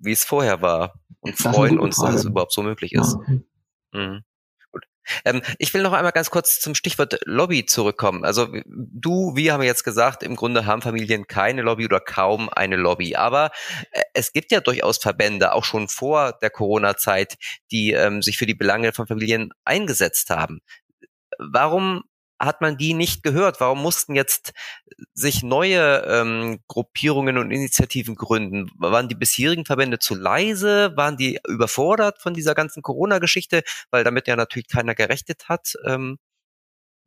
[0.01, 3.17] wie es vorher war und freuen uns, dass es überhaupt so möglich ist.
[3.29, 4.01] Ja.
[4.01, 4.25] Mhm.
[5.25, 8.25] Ähm, ich will noch einmal ganz kurz zum Stichwort Lobby zurückkommen.
[8.25, 12.77] Also du, wir haben jetzt gesagt, im Grunde haben Familien keine Lobby oder kaum eine
[12.77, 13.17] Lobby.
[13.17, 13.51] Aber
[13.91, 17.37] äh, es gibt ja durchaus Verbände, auch schon vor der Corona-Zeit,
[17.71, 20.61] die ähm, sich für die Belange von Familien eingesetzt haben.
[21.39, 22.05] Warum
[22.45, 23.61] hat man die nicht gehört?
[23.61, 24.53] Warum mussten jetzt
[25.13, 28.71] sich neue ähm, Gruppierungen und Initiativen gründen?
[28.79, 30.93] Waren die bisherigen Verbände zu leise?
[30.97, 33.63] Waren die überfordert von dieser ganzen Corona-Geschichte?
[33.91, 35.75] Weil damit ja natürlich keiner gerechnet hat.
[35.85, 36.19] Ähm,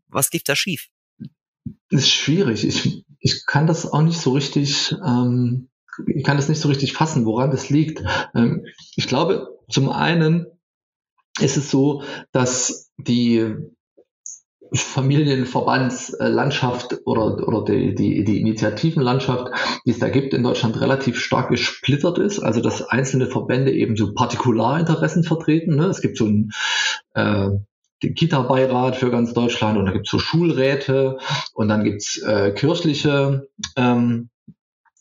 [0.07, 0.89] was lief da schief?
[1.89, 2.65] ist schwierig.
[2.65, 5.69] Ich, ich kann das auch nicht so richtig, ähm,
[6.05, 8.03] ich kann das nicht so richtig fassen, woran das liegt.
[8.35, 10.47] Ähm, ich glaube, zum einen
[11.39, 13.55] ist es so, dass die
[14.73, 19.51] Familienverbandslandschaft oder, oder die, die, die Initiativenlandschaft,
[19.85, 22.39] die es da gibt in Deutschland, relativ stark gesplittert ist.
[22.39, 25.75] Also dass einzelne Verbände eben so Partikularinteressen vertreten.
[25.75, 25.85] Ne?
[25.85, 26.51] Es gibt so ein
[27.13, 27.49] äh,
[28.01, 31.17] Kita-Beirat für ganz Deutschland und da gibt es so Schulräte
[31.53, 34.29] und dann gibt es äh, kirchliche ähm,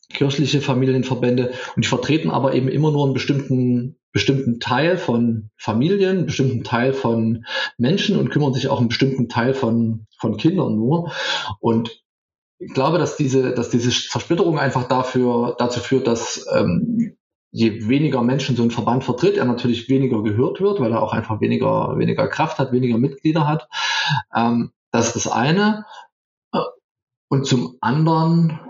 [0.08, 6.24] kirchliche Familienverbände und die vertreten aber eben immer nur einen bestimmten bestimmten Teil von Familien,
[6.24, 7.44] bestimmten Teil von
[7.76, 11.12] Menschen und kümmern sich auch einen bestimmten Teil von, von Kindern nur.
[11.60, 12.02] Und
[12.58, 17.18] ich glaube, dass diese, dass diese Zersplitterung einfach dafür, dazu führt, dass ähm,
[17.50, 21.12] je weniger Menschen so ein Verband vertritt, er natürlich weniger gehört wird, weil er auch
[21.12, 23.68] einfach weniger, weniger Kraft hat, weniger Mitglieder hat.
[24.34, 25.84] Ähm, das ist das eine.
[27.28, 28.60] Und zum anderen,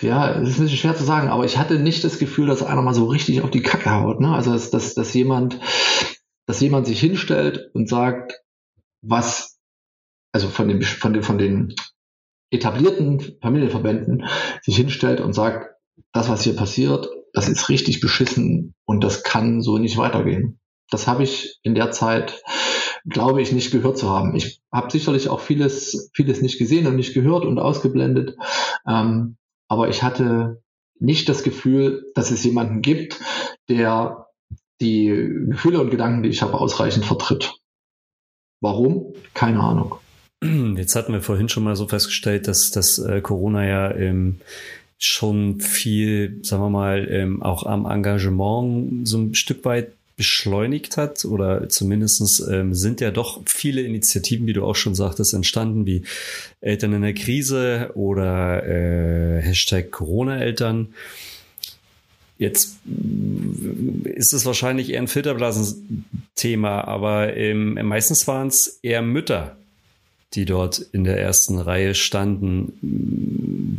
[0.00, 2.62] ja, es ist ein bisschen schwer zu sagen, aber ich hatte nicht das Gefühl, dass
[2.62, 4.20] einer mal so richtig auf die Kacke haut.
[4.20, 4.34] Ne?
[4.34, 5.60] Also, dass, dass, dass, jemand,
[6.46, 8.40] dass jemand sich hinstellt und sagt,
[9.02, 9.58] was,
[10.32, 11.74] also von den, von den, von den
[12.50, 14.26] etablierten Familienverbänden
[14.62, 15.74] sich hinstellt und sagt,
[16.12, 20.58] das, was hier passiert, das ist richtig beschissen und das kann so nicht weitergehen.
[20.90, 22.42] Das habe ich in der Zeit,
[23.08, 24.34] glaube ich, nicht gehört zu haben.
[24.34, 28.36] Ich habe sicherlich auch vieles, vieles nicht gesehen und nicht gehört und ausgeblendet.
[28.86, 29.36] Ähm,
[29.68, 30.62] aber ich hatte
[30.98, 33.20] nicht das Gefühl, dass es jemanden gibt,
[33.68, 34.26] der
[34.80, 35.06] die
[35.48, 37.54] Gefühle und Gedanken, die ich habe, ausreichend vertritt.
[38.60, 39.14] Warum?
[39.34, 39.96] Keine Ahnung.
[40.76, 44.40] Jetzt hatten wir vorhin schon mal so festgestellt, dass, dass äh, Corona ja ähm,
[44.98, 51.24] schon viel, sagen wir mal, ähm, auch am Engagement so ein Stück weit beschleunigt hat
[51.26, 56.04] oder zumindestens ähm, sind ja doch viele Initiativen, wie du auch schon sagtest, entstanden, wie
[56.62, 60.94] Eltern in der Krise oder äh, Hashtag Corona-Eltern.
[62.38, 69.56] Jetzt mm, ist es wahrscheinlich eher ein Filterblasen-Thema, aber ähm, meistens waren es eher Mütter,
[70.36, 72.72] die dort in der ersten Reihe standen.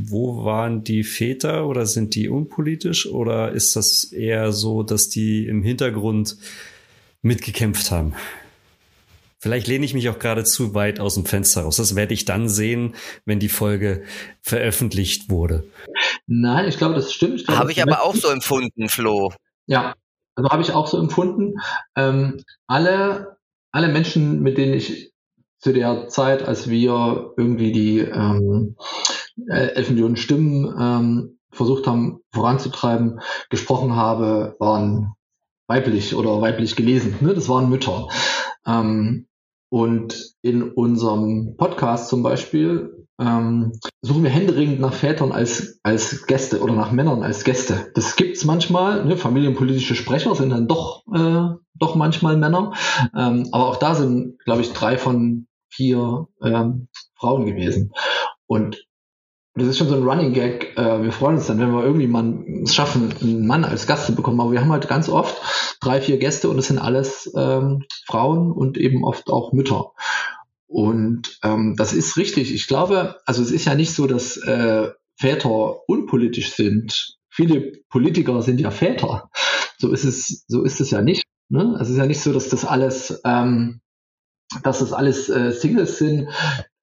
[0.10, 5.48] Wo waren die Väter oder sind die unpolitisch oder ist das eher so, dass die
[5.48, 6.38] im Hintergrund
[7.22, 8.14] mitgekämpft haben?
[9.40, 11.78] Vielleicht lehne ich mich auch gerade zu weit aus dem Fenster raus.
[11.78, 14.04] Das werde ich dann sehen, wenn die Folge
[14.42, 15.64] veröffentlicht wurde.
[16.26, 17.48] Nein, ich glaube, das stimmt.
[17.48, 19.32] Habe ich aber auch so empfunden, Flo.
[19.68, 19.94] Ja,
[20.36, 21.56] also habe ich auch so empfunden.
[21.96, 23.38] Ähm, alle,
[23.72, 25.12] alle Menschen, mit denen ich
[25.60, 28.76] zu der Zeit, als wir irgendwie die ähm,
[29.48, 35.14] 11 Millionen Stimmen ähm, versucht haben voranzutreiben, gesprochen habe, waren
[35.68, 37.16] weiblich oder weiblich gelesen.
[37.22, 37.34] Ne?
[37.34, 38.08] Das waren Mütter.
[38.66, 39.28] Ähm,
[39.70, 46.62] und in unserem Podcast zum Beispiel ähm, suchen wir händeringend nach Vätern als, als Gäste
[46.62, 47.92] oder nach Männern als Gäste.
[47.96, 49.06] Das gibt's manchmal.
[49.06, 49.18] Ne?
[49.18, 52.74] Familienpolitische Sprecher sind dann doch, äh, doch manchmal Männer.
[53.16, 57.92] Ähm, aber auch da sind, glaube ich, drei von vier ähm, Frauen gewesen.
[58.46, 58.86] Und
[59.56, 60.78] das ist schon so ein Running Gag.
[60.78, 64.06] Äh, wir freuen uns dann, wenn wir irgendwie mal es schaffen, einen Mann als Gast
[64.06, 64.40] zu bekommen.
[64.40, 65.42] Aber wir haben halt ganz oft
[65.82, 69.94] drei, vier Gäste und es sind alles ähm, Frauen und eben oft auch Mütter.
[70.68, 72.54] Und ähm, das ist richtig.
[72.54, 77.18] Ich glaube, also es ist ja nicht so, dass äh, Väter unpolitisch sind.
[77.30, 79.30] Viele Politiker sind ja Väter.
[79.78, 81.24] So ist es, so ist es ja nicht.
[81.50, 81.76] Ne?
[81.78, 83.82] Also es ist ja nicht so, dass das alles, ähm,
[84.64, 86.30] dass das alles äh, Singles sind,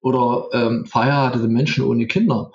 [0.05, 2.51] oder ähm, verheiratete Menschen ohne Kinder.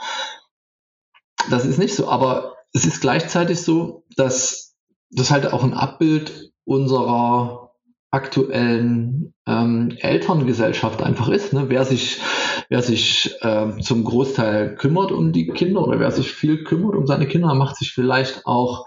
[1.50, 4.76] Das ist nicht so, aber es ist gleichzeitig so, dass
[5.10, 7.69] das halt auch ein Abbild unserer
[8.10, 11.52] aktuellen ähm, Elterngesellschaft einfach ist.
[11.52, 11.66] Ne?
[11.68, 12.20] Wer sich,
[12.68, 17.06] wer sich äh, zum Großteil kümmert um die Kinder oder wer sich viel kümmert um
[17.06, 18.86] seine Kinder, macht sich vielleicht auch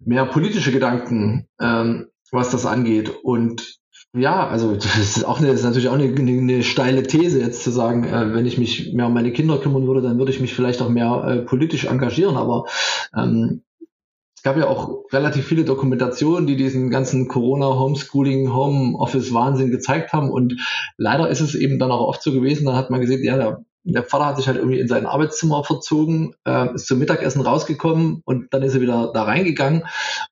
[0.00, 3.10] mehr politische Gedanken, ähm, was das angeht.
[3.22, 3.78] Und
[4.14, 7.62] ja, also das ist auch eine, das ist natürlich auch eine, eine, steile These jetzt
[7.62, 10.40] zu sagen, äh, wenn ich mich mehr um meine Kinder kümmern würde, dann würde ich
[10.40, 12.36] mich vielleicht auch mehr äh, politisch engagieren.
[12.36, 12.64] Aber
[13.14, 13.62] ähm,
[14.46, 20.30] gab ja auch relativ viele Dokumentationen, die diesen ganzen Corona, Homeschooling, Homeoffice Wahnsinn gezeigt haben.
[20.30, 20.64] Und
[20.96, 23.64] leider ist es eben dann auch oft so gewesen, da hat man gesehen, ja, der,
[23.82, 28.22] der Vater hat sich halt irgendwie in sein Arbeitszimmer verzogen, äh, ist zum Mittagessen rausgekommen
[28.24, 29.82] und dann ist er wieder da reingegangen.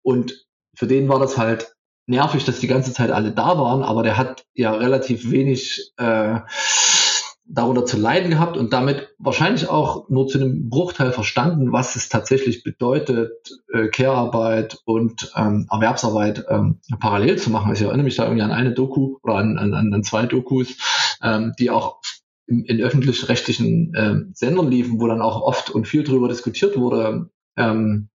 [0.03, 0.47] Und
[0.77, 1.75] für den war das halt
[2.07, 6.39] nervig, dass die ganze Zeit alle da waren, aber der hat ja relativ wenig äh,
[7.47, 12.09] darunter zu leiden gehabt und damit wahrscheinlich auch nur zu einem Bruchteil verstanden, was es
[12.09, 13.33] tatsächlich bedeutet,
[13.73, 17.73] äh, Care-Arbeit und ähm, Erwerbsarbeit ähm, parallel zu machen.
[17.73, 21.53] Ich erinnere mich da irgendwie an eine Doku oder an, an, an zwei Dokus, ähm,
[21.59, 22.01] die auch
[22.47, 27.31] in, in öffentlich-rechtlichen ähm, Sendern liefen, wo dann auch oft und viel darüber diskutiert wurde,
[27.57, 28.09] ähm,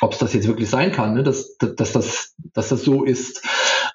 [0.00, 1.22] ob es das jetzt wirklich sein kann, ne?
[1.22, 3.42] dass, dass, dass, das, dass das so ist.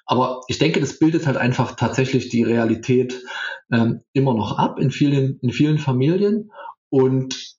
[0.04, 3.22] Aber ich denke, das bildet halt einfach tatsächlich die Realität
[3.70, 6.50] ähm, immer noch ab in vielen, in vielen Familien.
[6.90, 7.56] Und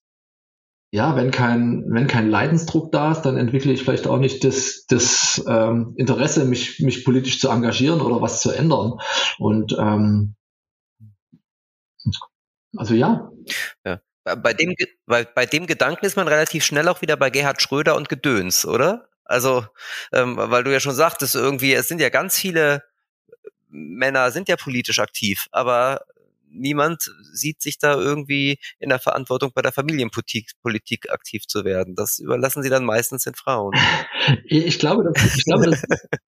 [0.92, 4.86] ja, wenn kein, wenn kein Leidensdruck da ist, dann entwickle ich vielleicht auch nicht das,
[4.88, 9.00] das ähm, Interesse, mich, mich politisch zu engagieren oder was zu ändern.
[9.40, 10.36] Und ähm,
[12.76, 13.32] also ja.
[14.24, 14.74] Bei dem,
[15.06, 18.66] bei, bei dem Gedanken ist man relativ schnell auch wieder bei Gerhard Schröder und Gedöns,
[18.66, 19.10] oder?
[19.26, 19.66] Also,
[20.12, 22.84] ähm, weil du ja schon sagtest, irgendwie, es sind ja ganz viele
[23.74, 26.02] Männer sind ja politisch aktiv, aber
[26.54, 31.96] niemand sieht sich da irgendwie in der Verantwortung bei der Familienpolitik Politik aktiv zu werden.
[31.96, 33.74] Das überlassen sie dann meistens den Frauen.
[34.46, 35.84] Ich glaube, dass, ich glaube, dass,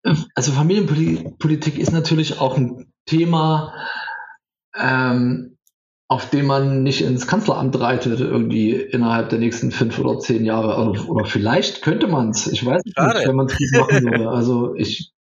[0.36, 3.74] also Familienpolitik ist natürlich auch ein Thema,
[4.78, 5.58] ähm,
[6.10, 10.84] auf dem man nicht ins Kanzleramt reitet, irgendwie innerhalb der nächsten fünf oder zehn Jahre.
[10.90, 12.48] Oder, oder vielleicht könnte man es.
[12.48, 13.20] Ich weiß nicht, Schade.
[13.26, 14.28] wenn man es gut machen würde.
[14.40, 15.12] Also ich,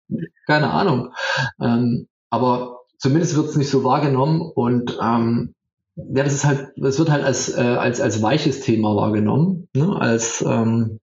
[0.47, 1.13] keine Ahnung.
[1.61, 5.53] Ähm, aber zumindest wird es nicht so wahrgenommen und ähm,
[5.95, 9.95] ja, das ist halt, das wird halt als, äh, als, als weiches Thema wahrgenommen, ne?
[9.95, 10.99] als, ähm,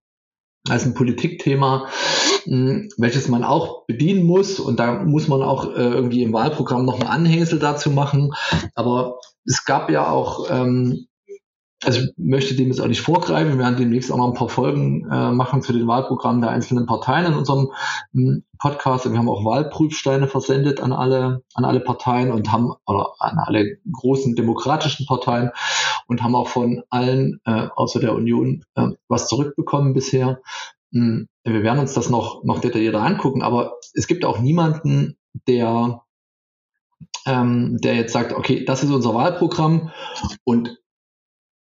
[0.69, 1.89] als ein Politikthema,
[2.47, 4.61] mh, welches man auch bedienen muss.
[4.61, 8.33] Und da muss man auch äh, irgendwie im Wahlprogramm noch ein Anhängsel dazu machen.
[8.75, 11.07] Aber es gab ja auch, ähm,
[11.85, 14.49] also ich möchte dem jetzt auch nicht vorgreifen, wir werden demnächst auch noch ein paar
[14.49, 17.73] Folgen äh, machen zu den Wahlprogrammen der einzelnen Parteien in unserem
[18.15, 19.05] ähm, Podcast.
[19.05, 23.39] Und wir haben auch Wahlprüfsteine versendet an alle, an alle Parteien und haben, oder an
[23.39, 25.51] alle großen demokratischen Parteien
[26.07, 30.41] und haben auch von allen äh, außer der Union äh, was zurückbekommen bisher.
[30.95, 36.03] Ähm, wir werden uns das noch, noch detaillierter angucken, aber es gibt auch niemanden, der
[37.27, 39.91] ähm, der jetzt sagt, okay, das ist unser Wahlprogramm
[40.45, 40.79] und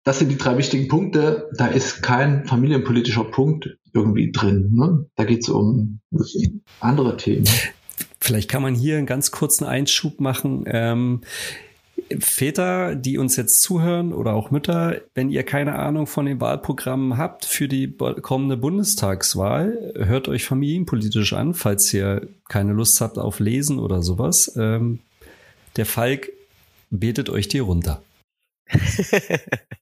[0.05, 1.49] das sind die drei wichtigen Punkte.
[1.57, 4.71] Da ist kein familienpolitischer Punkt irgendwie drin.
[4.73, 5.07] Ne?
[5.17, 6.01] Da geht es um
[6.81, 7.49] andere Themen.
[8.21, 10.65] Vielleicht kann man hier einen ganz kurzen Einschub machen.
[10.67, 11.23] Ähm,
[12.19, 17.17] Väter, die uns jetzt zuhören oder auch Mütter, wenn ihr keine Ahnung von den Wahlprogrammen
[17.17, 23.39] habt für die kommende Bundestagswahl, hört euch familienpolitisch an, falls ihr keine Lust habt auf
[23.39, 24.53] Lesen oder sowas.
[24.57, 25.01] Ähm,
[25.77, 26.33] der Falk
[26.91, 28.03] betet euch die runter.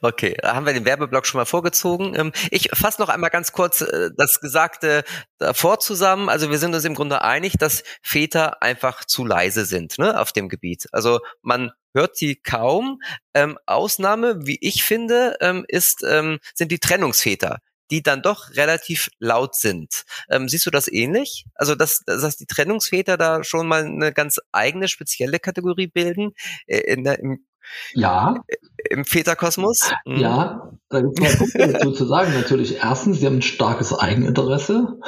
[0.00, 2.14] Okay, haben wir den Werbeblock schon mal vorgezogen.
[2.14, 5.04] Ähm, ich fasse noch einmal ganz kurz äh, das Gesagte
[5.38, 6.28] davor zusammen.
[6.28, 10.32] Also wir sind uns im Grunde einig, dass Väter einfach zu leise sind ne, auf
[10.32, 10.86] dem Gebiet.
[10.92, 13.00] Also man hört sie kaum.
[13.34, 17.58] Ähm, Ausnahme, wie ich finde, ähm, ist, ähm, sind die Trennungsväter
[17.90, 20.04] die dann doch relativ laut sind.
[20.30, 21.44] Ähm, siehst du das ähnlich?
[21.54, 26.32] Also, dass, dass die Trennungsväter da schon mal eine ganz eigene, spezielle Kategorie bilden
[26.66, 27.44] äh, der, im
[27.94, 28.42] ja.
[28.90, 29.92] Im Väterkosmos?
[30.04, 30.16] Mhm.
[30.16, 32.32] Ja, da gibt es mal Punkte dazu zu sagen.
[32.34, 34.98] Natürlich, erstens, sie haben ein starkes Eigeninteresse.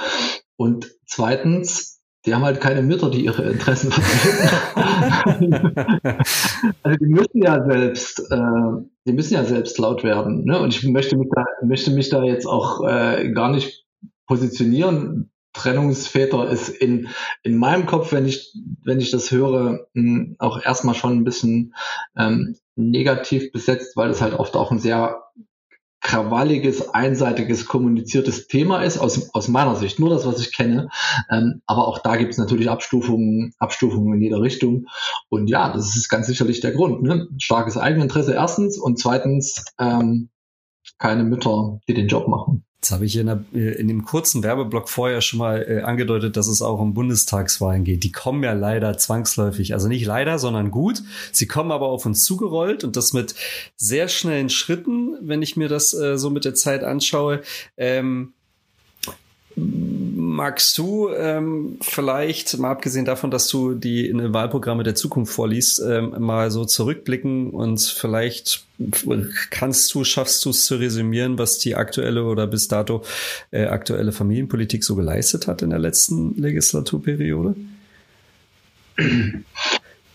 [0.56, 5.54] Und zweitens, die haben halt keine Mütter, die ihre Interessen vertreten.
[6.82, 10.44] also die müssen ja selbst, äh, die müssen ja selbst laut werden.
[10.44, 10.58] Ne?
[10.58, 13.84] Und ich möchte mich da, möchte mich da jetzt auch äh, gar nicht
[14.26, 15.30] positionieren.
[15.54, 17.08] Trennungsväter ist in,
[17.42, 21.74] in meinem Kopf, wenn ich, wenn ich das höre, mh, auch erstmal schon ein bisschen
[22.16, 25.22] ähm, negativ besetzt, weil es halt oft auch ein sehr
[26.04, 30.90] krawalliges, einseitiges, kommuniziertes Thema ist, aus, aus meiner Sicht, nur das, was ich kenne.
[31.30, 34.86] Ähm, aber auch da gibt es natürlich Abstufungen, Abstufungen in jeder Richtung.
[35.30, 37.02] Und ja, das ist ganz sicherlich der Grund.
[37.02, 37.28] Ne?
[37.38, 40.28] Starkes Eigeninteresse erstens und zweitens ähm,
[40.98, 42.64] keine Mütter, die den Job machen.
[42.84, 46.36] Jetzt habe ich in, der, äh, in dem kurzen Werbeblock vorher schon mal äh, angedeutet,
[46.36, 48.04] dass es auch um Bundestagswahlen geht.
[48.04, 51.02] Die kommen ja leider zwangsläufig, also nicht leider, sondern gut.
[51.32, 53.34] Sie kommen aber auf uns zugerollt und das mit
[53.76, 57.40] sehr schnellen Schritten, wenn ich mir das äh, so mit der Zeit anschaue.
[57.78, 58.34] Ähm,
[59.56, 65.32] magst du ähm, vielleicht, mal abgesehen davon, dass du die in den Wahlprogramme der Zukunft
[65.32, 68.66] vorliest, ähm, mal so zurückblicken und vielleicht
[69.50, 73.04] kannst du, schaffst du es zu resümieren, was die aktuelle oder bis dato
[73.52, 77.54] äh, aktuelle Familienpolitik so geleistet hat in der letzten Legislaturperiode?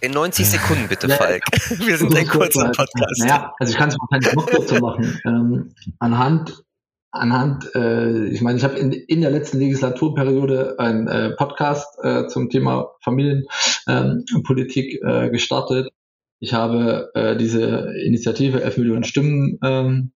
[0.02, 1.44] In 90 Sekunden bitte, ja, Falk.
[1.80, 3.20] Wir sind ein kurzer Podcast.
[3.20, 5.20] Naja, also ich kann es wahrscheinlich noch kurzer machen.
[5.26, 6.64] Ähm, anhand
[7.12, 12.28] anhand, äh, ich meine, ich habe in, in der letzten Legislaturperiode einen äh, Podcast äh,
[12.28, 15.92] zum Thema Familienpolitik ähm, äh, gestartet.
[16.40, 20.12] Ich habe äh, diese Initiative 11 Millionen Stimmen ähm,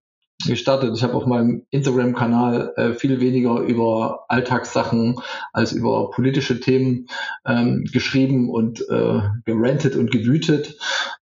[0.46, 0.96] gestartet.
[0.96, 5.20] Ich habe auf meinem Instagram-Kanal äh, viel weniger über Alltagssachen
[5.52, 7.08] als über politische Themen
[7.46, 10.78] ähm, geschrieben und äh, gerantet und gewütet.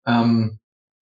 [0.05, 0.59] Ähm,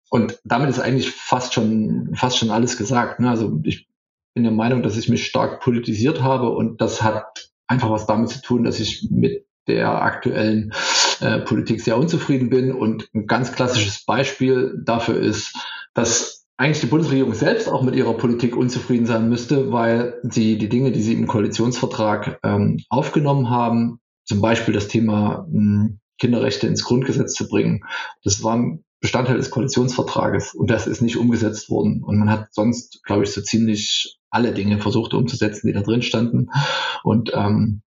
[0.10, 3.20] und damit ist eigentlich fast schon fast schon alles gesagt.
[3.20, 3.30] Ne?
[3.30, 3.88] Also ich
[4.34, 8.30] bin der Meinung, dass ich mich stark politisiert habe und das hat einfach was damit
[8.30, 10.74] zu tun, dass ich mit der aktuellen
[11.22, 12.74] äh, Politik sehr unzufrieden bin.
[12.74, 15.56] Und ein ganz klassisches Beispiel dafür ist,
[15.94, 20.70] dass eigentlich die Bundesregierung selbst auch mit ihrer Politik unzufrieden sein müsste, weil sie die
[20.70, 26.68] Dinge, die sie im Koalitionsvertrag ähm, aufgenommen haben, zum Beispiel das Thema mh, hm, Kinderrechte
[26.68, 27.84] ins Grundgesetz zu bringen,
[28.24, 32.04] das waren Bestandteil des Koalitionsvertrages und das ist nicht umgesetzt worden.
[32.04, 36.02] Und man hat sonst, glaube ich, so ziemlich alle Dinge versucht umzusetzen, die da drin
[36.02, 36.50] standen.
[37.04, 37.82] Und ähm,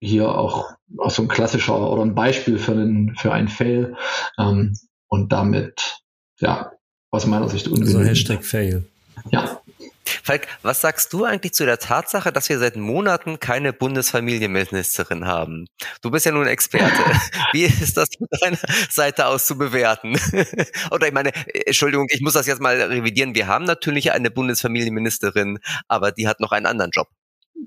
[0.00, 3.96] hier auch, auch so ein klassischer oder ein Beispiel für einen, für einen Fail
[4.38, 4.74] ähm,
[5.08, 6.00] und damit,
[6.38, 6.72] ja,
[7.10, 7.96] aus meiner Sicht ungenügend.
[7.96, 8.84] Also Hashtag Fail.
[9.30, 9.57] Ja.
[10.22, 15.66] Falk, was sagst du eigentlich zu der Tatsache, dass wir seit Monaten keine Bundesfamilienministerin haben?
[16.02, 16.92] Du bist ja nun Experte.
[17.52, 18.58] Wie ist das von deiner
[18.90, 20.16] Seite aus zu bewerten?
[20.90, 21.32] Oder ich meine,
[21.66, 23.34] Entschuldigung, ich muss das jetzt mal revidieren.
[23.34, 27.08] Wir haben natürlich eine Bundesfamilienministerin, aber die hat noch einen anderen Job.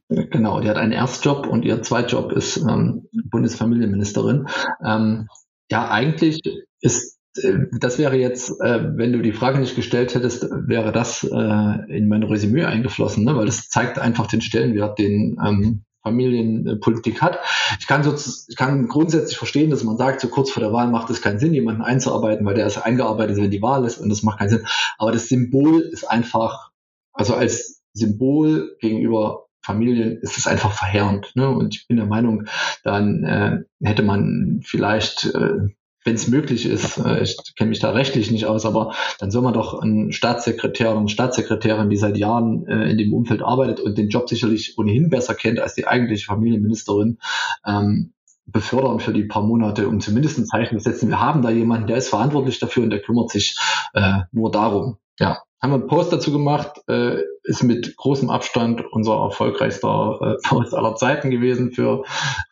[0.09, 4.47] Genau, die hat einen Erstjob und ihr Zweitjob ist ähm, Bundesfamilienministerin.
[4.85, 5.27] Ähm,
[5.69, 6.41] ja, eigentlich
[6.81, 11.95] ist das wäre jetzt, äh, wenn du die Frage nicht gestellt hättest, wäre das äh,
[11.97, 13.35] in mein Resümee eingeflossen, ne?
[13.35, 17.39] weil das zeigt einfach den Stellenwert, den ähm, Familienpolitik hat.
[17.79, 20.89] Ich kann, so, ich kann grundsätzlich verstehen, dass man sagt, so kurz vor der Wahl
[20.89, 24.09] macht es keinen Sinn, jemanden einzuarbeiten, weil der ist eingearbeitet, wenn die Wahl ist und
[24.09, 24.65] das macht keinen Sinn.
[24.97, 26.71] Aber das Symbol ist einfach,
[27.13, 31.31] also als Symbol gegenüber Familien ist es einfach verheerend.
[31.35, 31.47] Ne?
[31.47, 32.45] Und ich bin der Meinung,
[32.83, 35.69] dann äh, hätte man vielleicht äh,
[36.03, 39.41] wenn es möglich ist, äh, ich kenne mich da rechtlich nicht aus, aber dann soll
[39.41, 43.79] man doch einen Staatssekretär oder eine Staatssekretärin, die seit Jahren äh, in dem Umfeld arbeitet
[43.79, 47.19] und den Job sicherlich ohnehin besser kennt als die eigentliche Familienministerin,
[47.65, 48.13] ähm,
[48.45, 51.09] befördern für die paar Monate, um zumindest ein Zeichen zu setzen.
[51.09, 53.57] Wir haben da jemanden, der ist verantwortlich dafür und der kümmert sich
[53.93, 54.97] äh, nur darum.
[55.19, 60.47] Ja, haben wir einen Post dazu gemacht, äh, ist mit großem Abstand unser erfolgreichster äh,
[60.47, 62.03] Post aller Zeiten gewesen für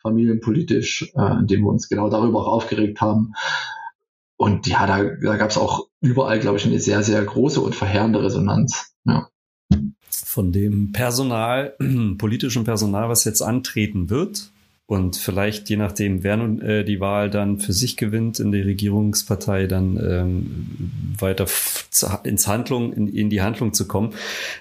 [0.02, 3.32] familienpolitisch, äh, in dem wir uns genau darüber auch aufgeregt haben.
[4.36, 7.74] Und ja, da, da gab es auch überall, glaube ich, eine sehr, sehr große und
[7.74, 8.94] verheerende Resonanz.
[9.04, 9.28] Ja.
[10.08, 11.74] Von dem Personal,
[12.18, 14.50] politischen Personal, was jetzt antreten wird,
[14.90, 18.60] und vielleicht je nachdem, wer nun äh, die Wahl dann für sich gewinnt in die
[18.60, 21.46] Regierungspartei, dann ähm, weiter
[22.24, 24.14] ins Handlung, in, in, die Handlung zu kommen.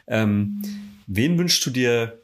[0.06, 0.62] Ähm,
[1.08, 2.20] wen wünschst du dir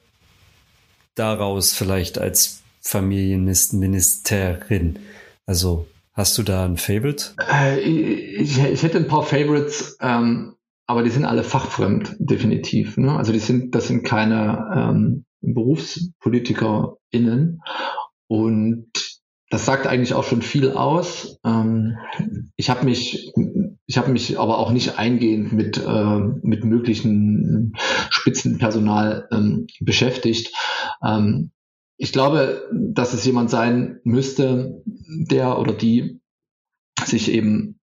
[1.16, 5.00] daraus vielleicht als Familienministerin?
[5.48, 7.32] Also hast du da ein Favorite?
[7.52, 10.54] Äh, ich, ich, hätte ein paar Favorites, ähm,
[10.86, 12.98] aber die sind alle fachfremd, definitiv.
[12.98, 13.18] Ne?
[13.18, 17.62] Also die sind, das sind keine ähm, BerufspolitikerInnen.
[18.28, 18.88] Und
[19.50, 21.38] das sagt eigentlich auch schon viel aus.
[21.46, 21.98] Ähm,
[22.56, 23.34] ich habe mich,
[23.86, 27.76] ich habe mich aber auch nicht eingehend mit äh, mit möglichen
[28.10, 30.52] Spitzenpersonal ähm, beschäftigt.
[31.04, 31.52] Ähm,
[31.98, 36.20] ich glaube, dass es jemand sein müsste, der oder die
[37.04, 37.75] sich eben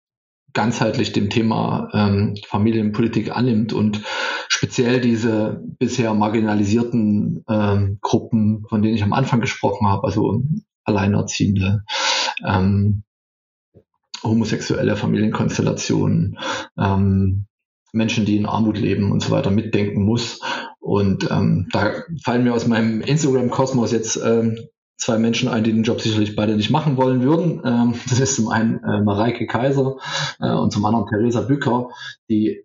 [0.52, 4.02] ganzheitlich dem Thema ähm, Familienpolitik annimmt und
[4.48, 10.42] speziell diese bisher marginalisierten ähm, Gruppen, von denen ich am Anfang gesprochen habe, also
[10.84, 11.84] Alleinerziehende,
[12.46, 13.04] ähm,
[14.22, 16.38] homosexuelle Familienkonstellationen,
[16.78, 17.46] ähm,
[17.92, 20.40] Menschen, die in Armut leben und so weiter mitdenken muss.
[20.80, 21.92] Und ähm, da
[22.22, 24.56] fallen mir aus meinem Instagram-Kosmos jetzt ähm,
[24.96, 27.60] zwei Menschen ein, die den Job sicherlich beide nicht machen wollen würden.
[27.64, 29.96] Ähm, das ist zum einen äh, Mareike Kaiser
[30.40, 31.90] äh, und zum anderen Theresa Bücker,
[32.30, 32.64] die,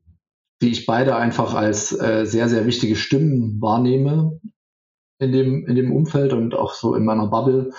[0.62, 4.40] die ich beide einfach als äh, sehr, sehr wichtige Stimmen wahrnehme
[5.20, 7.72] in dem, in dem Umfeld und auch so in meiner Bubble.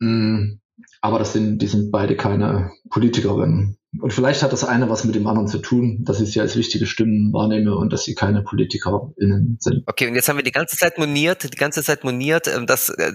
[0.00, 0.60] Mm,
[1.00, 3.78] aber das sind, die sind beide keine Politikerinnen.
[4.00, 6.56] Und vielleicht hat das eine was mit dem anderen zu tun, dass ich sie als
[6.56, 9.84] wichtige Stimmen wahrnehme und dass sie keine PolitikerInnen sind.
[9.86, 12.88] Okay, und jetzt haben wir die ganze Zeit moniert, die ganze Zeit moniert, ähm, dass
[12.88, 13.12] äh,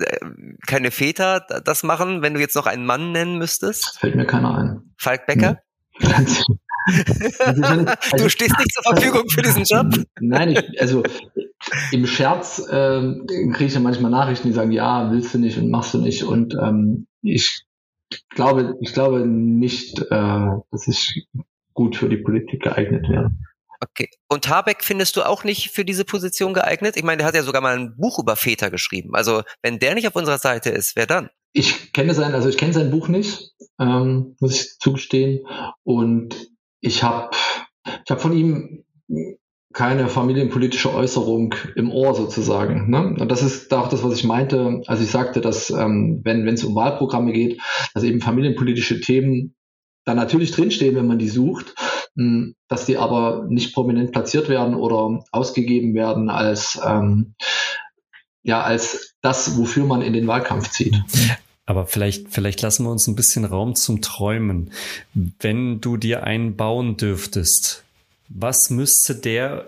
[0.68, 3.98] keine Väter das machen, wenn du jetzt noch einen Mann nennen müsstest.
[4.00, 4.94] Fällt mir keiner ein.
[4.98, 5.60] Falk Becker?
[8.18, 9.88] du stehst nicht zur Verfügung für diesen Job?
[10.22, 11.04] Nein, ich, also
[11.92, 13.16] im Scherz äh,
[13.52, 16.24] kriege ich ja manchmal Nachrichten, die sagen, ja, willst du nicht und machst du nicht.
[16.24, 17.66] Und ähm, ich
[18.30, 21.28] glaube, ich glaube nicht, äh, dass ich
[21.74, 23.32] gut für die Politik geeignet wäre.
[23.82, 24.10] Okay.
[24.28, 26.98] Und Habeck findest du auch nicht für diese Position geeignet?
[26.98, 29.16] Ich meine, der hat ja sogar mal ein Buch über Väter geschrieben.
[29.16, 31.30] Also wenn der nicht auf unserer Seite ist, wer dann?
[31.54, 35.48] Ich kenne sein, also ich kenne sein Buch nicht, ähm, muss ich zugestehen.
[35.84, 36.52] Und
[36.82, 37.36] ich habe
[37.86, 38.84] ich hab von ihm
[39.74, 42.90] keine familienpolitische Äußerung im Ohr sozusagen.
[42.90, 43.16] Ne?
[43.20, 46.64] Und das ist auch das, was ich meinte, als ich sagte, dass ähm, wenn es
[46.64, 47.62] um Wahlprogramme geht,
[47.94, 49.56] dass eben familienpolitische Themen
[50.06, 51.76] da natürlich drinstehen, wenn man die sucht,
[52.16, 57.36] mh, hm, dass die aber nicht prominent platziert werden oder ausgegeben werden als ähm,
[58.42, 60.96] ja als das, wofür man in den Wahlkampf zieht.
[61.66, 64.72] Aber vielleicht, vielleicht lassen wir uns ein bisschen Raum zum Träumen.
[65.14, 67.84] Wenn du dir einen bauen dürftest,
[68.30, 69.66] was müsste der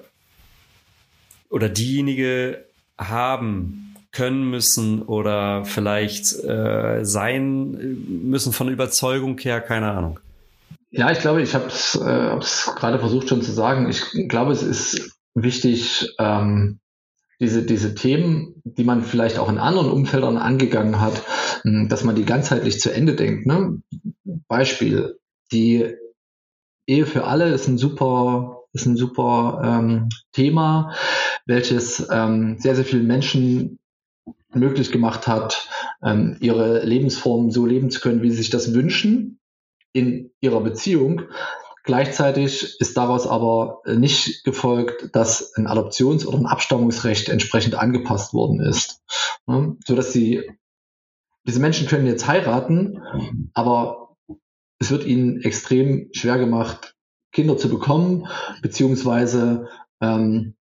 [1.49, 2.65] oder diejenige
[2.97, 7.71] haben können müssen oder vielleicht äh, sein
[8.07, 10.19] müssen von Überzeugung her, keine Ahnung.
[10.91, 13.89] Ja, ich glaube, ich habe es äh, gerade versucht schon zu sagen.
[13.89, 16.79] Ich glaube, es ist wichtig, ähm,
[17.39, 21.23] diese, diese Themen, die man vielleicht auch in anderen Umfeldern angegangen hat,
[21.63, 23.47] dass man die ganzheitlich zu Ende denkt.
[23.47, 23.81] Ne?
[24.47, 25.17] Beispiel,
[25.51, 25.95] die
[26.91, 30.93] Ehe für alle ist ein super, ist ein super ähm, Thema,
[31.45, 33.79] welches ähm, sehr, sehr vielen Menschen
[34.53, 35.69] möglich gemacht hat,
[36.03, 39.39] ähm, ihre Lebensform so leben zu können, wie sie sich das wünschen
[39.93, 41.21] in ihrer Beziehung.
[41.85, 48.59] Gleichzeitig ist daraus aber nicht gefolgt, dass ein Adoptions- oder ein Abstammungsrecht entsprechend angepasst worden
[48.59, 49.01] ist,
[49.47, 49.77] ne?
[49.85, 50.51] so dass sie
[51.47, 53.01] diese Menschen können jetzt heiraten,
[53.53, 54.10] aber
[54.81, 56.95] es wird ihnen extrem schwer gemacht,
[57.31, 58.27] Kinder zu bekommen,
[58.63, 59.69] beziehungsweise
[60.01, 60.55] ähm,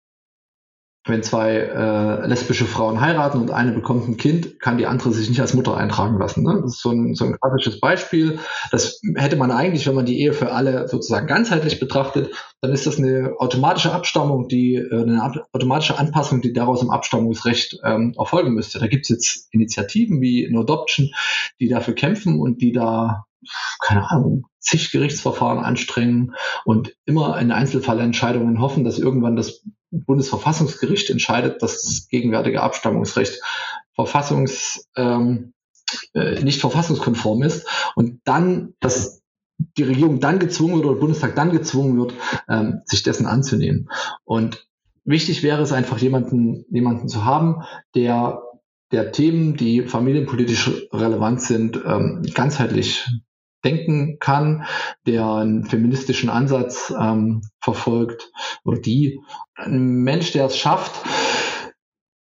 [1.07, 5.29] wenn zwei äh, lesbische Frauen heiraten und eine bekommt ein Kind, kann die andere sich
[5.29, 6.43] nicht als Mutter eintragen lassen.
[6.43, 6.61] Ne?
[6.61, 8.41] Das ist so ein, so ein klassisches Beispiel.
[8.73, 12.87] Das hätte man eigentlich, wenn man die Ehe für alle sozusagen ganzheitlich betrachtet, dann ist
[12.87, 18.53] das eine automatische Abstammung, die äh, eine automatische Anpassung, die daraus im Abstammungsrecht ähm, erfolgen
[18.53, 18.81] müsste.
[18.81, 21.11] Da gibt es jetzt Initiativen wie No Adoption,
[21.61, 23.28] die dafür kämpfen und die da
[23.89, 26.35] keine Ahnung, zig Gerichtsverfahren anstrengen
[26.67, 33.41] und immer in Einzelfallentscheidungen hoffen, dass irgendwann das Bundesverfassungsgericht entscheidet, dass das gegenwärtige Abstammungsrecht
[33.95, 35.55] verfassungs, ähm,
[36.13, 39.23] äh, nicht verfassungskonform ist und dann, dass
[39.57, 42.13] die Regierung dann gezwungen wird oder der Bundestag dann gezwungen wird,
[42.47, 43.89] ähm, sich dessen anzunehmen.
[44.25, 44.67] Und
[45.05, 47.63] wichtig wäre es einfach, jemanden, jemanden zu haben,
[47.95, 48.43] der
[48.91, 53.07] der Themen, die familienpolitisch relevant sind, ähm, ganzheitlich
[53.65, 54.65] denken kann,
[55.07, 58.31] der einen feministischen Ansatz ähm, verfolgt
[58.65, 59.21] oder die.
[59.55, 61.05] Ein Mensch, der es schafft,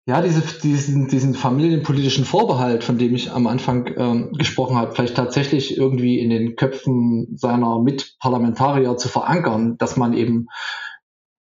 [0.07, 5.17] ja, diese, diesen, diesen familienpolitischen Vorbehalt, von dem ich am Anfang ähm, gesprochen habe, vielleicht
[5.17, 10.47] tatsächlich irgendwie in den Köpfen seiner Mitparlamentarier zu verankern, dass man eben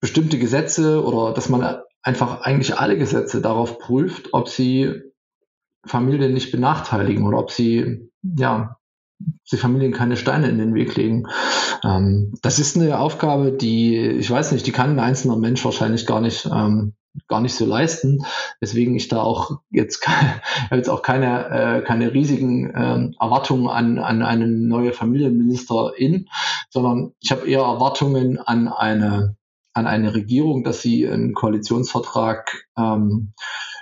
[0.01, 5.01] bestimmte Gesetze oder dass man einfach eigentlich alle Gesetze darauf prüft, ob sie
[5.83, 8.77] Familien nicht benachteiligen oder ob sie, ja,
[9.43, 11.27] sie Familien keine Steine in den Weg legen.
[11.83, 16.05] Ähm, das ist eine Aufgabe, die, ich weiß nicht, die kann ein einzelner Mensch wahrscheinlich
[16.05, 16.93] gar nicht ähm,
[17.27, 18.25] gar nicht so leisten,
[18.59, 23.99] weswegen ich da auch jetzt, keine, jetzt auch keine, äh, keine riesigen äh, Erwartungen an,
[23.99, 26.29] an eine neue Familienministerin,
[26.69, 29.35] sondern ich habe eher Erwartungen an eine,
[29.73, 33.33] an eine Regierung, dass sie einen Koalitionsvertrag ähm,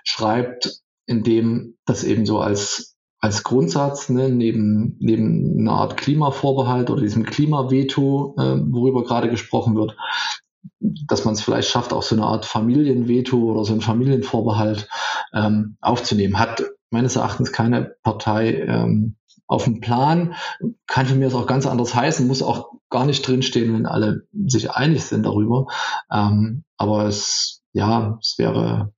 [0.03, 2.90] schreibt, in dem das eben so als
[3.21, 9.75] als Grundsatz, ne, neben, neben einer Art Klimavorbehalt oder diesem Klimaveto, äh, worüber gerade gesprochen
[9.75, 9.95] wird,
[10.79, 14.89] dass man es vielleicht schafft, auch so eine Art Familienveto oder so einen Familienvorbehalt
[15.33, 16.39] ähm, aufzunehmen.
[16.39, 20.33] Hat meines Erachtens keine Partei ähm, auf dem Plan.
[20.87, 24.27] Kann für mich das auch ganz anders heißen, muss auch gar nicht drinstehen, wenn alle
[24.47, 25.67] sich einig sind darüber.
[26.11, 28.93] Ähm, aber es, ja, es wäre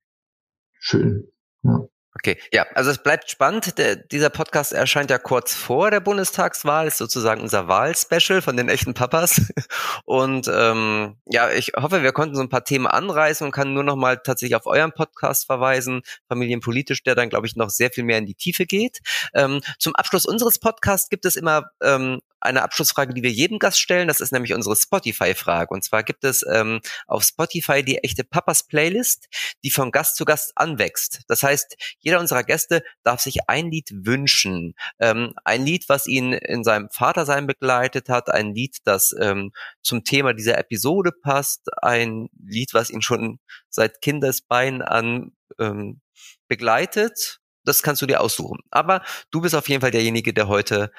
[0.72, 1.28] schön.
[1.62, 1.86] Ja.
[2.16, 3.76] Okay, ja, also es bleibt spannend.
[3.76, 8.68] Der, dieser Podcast erscheint ja kurz vor der Bundestagswahl, ist sozusagen unser Wahlspecial von den
[8.68, 9.42] echten Papas.
[10.04, 13.82] Und ähm, ja, ich hoffe, wir konnten so ein paar Themen anreißen und kann nur
[13.82, 18.04] noch mal tatsächlich auf euren Podcast verweisen, familienpolitisch, der dann, glaube ich, noch sehr viel
[18.04, 19.00] mehr in die Tiefe geht.
[19.34, 23.80] Ähm, zum Abschluss unseres Podcasts gibt es immer ähm, eine Abschlussfrage, die wir jedem Gast
[23.80, 24.08] stellen.
[24.08, 25.72] Das ist nämlich unsere Spotify-Frage.
[25.72, 29.26] Und zwar gibt es ähm, auf Spotify die echte Papas Playlist,
[29.64, 31.22] die von Gast zu Gast anwächst.
[31.26, 34.74] Das heißt, jeder unserer Gäste darf sich ein Lied wünschen.
[35.00, 39.52] Ähm, ein Lied, was ihn in seinem Vatersein begleitet hat, ein Lied, das ähm,
[39.82, 43.38] zum Thema dieser Episode passt, ein Lied, was ihn schon
[43.70, 46.00] seit Kindesbein an ähm,
[46.46, 47.40] begleitet.
[47.64, 48.60] Das kannst du dir aussuchen.
[48.70, 50.92] Aber du bist auf jeden Fall derjenige, der heute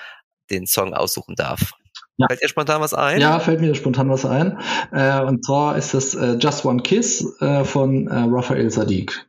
[0.50, 1.72] den Song aussuchen darf.
[2.18, 2.28] Ja.
[2.28, 3.22] Fällt dir spontan was ein?
[3.22, 4.58] Ja, fällt mir spontan was ein.
[4.92, 9.28] Äh, und zwar ist das äh, Just One Kiss äh, von Raphael Sadiq.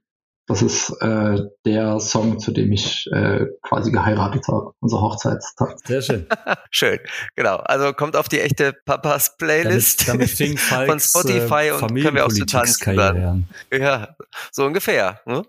[0.48, 5.76] Das ist äh, der Song, zu dem ich äh, quasi geheiratet habe, unser Hochzeitstag.
[5.84, 6.26] Sehr schön.
[6.70, 7.00] schön,
[7.34, 7.56] genau.
[7.56, 12.14] Also kommt auf die echte Papas Playlist damit, damit fing von Spotify äh, und können
[12.14, 13.48] wir auch zu tanzen dann.
[13.72, 14.14] Ja,
[14.52, 15.20] so ungefähr.
[15.26, 15.42] Ne?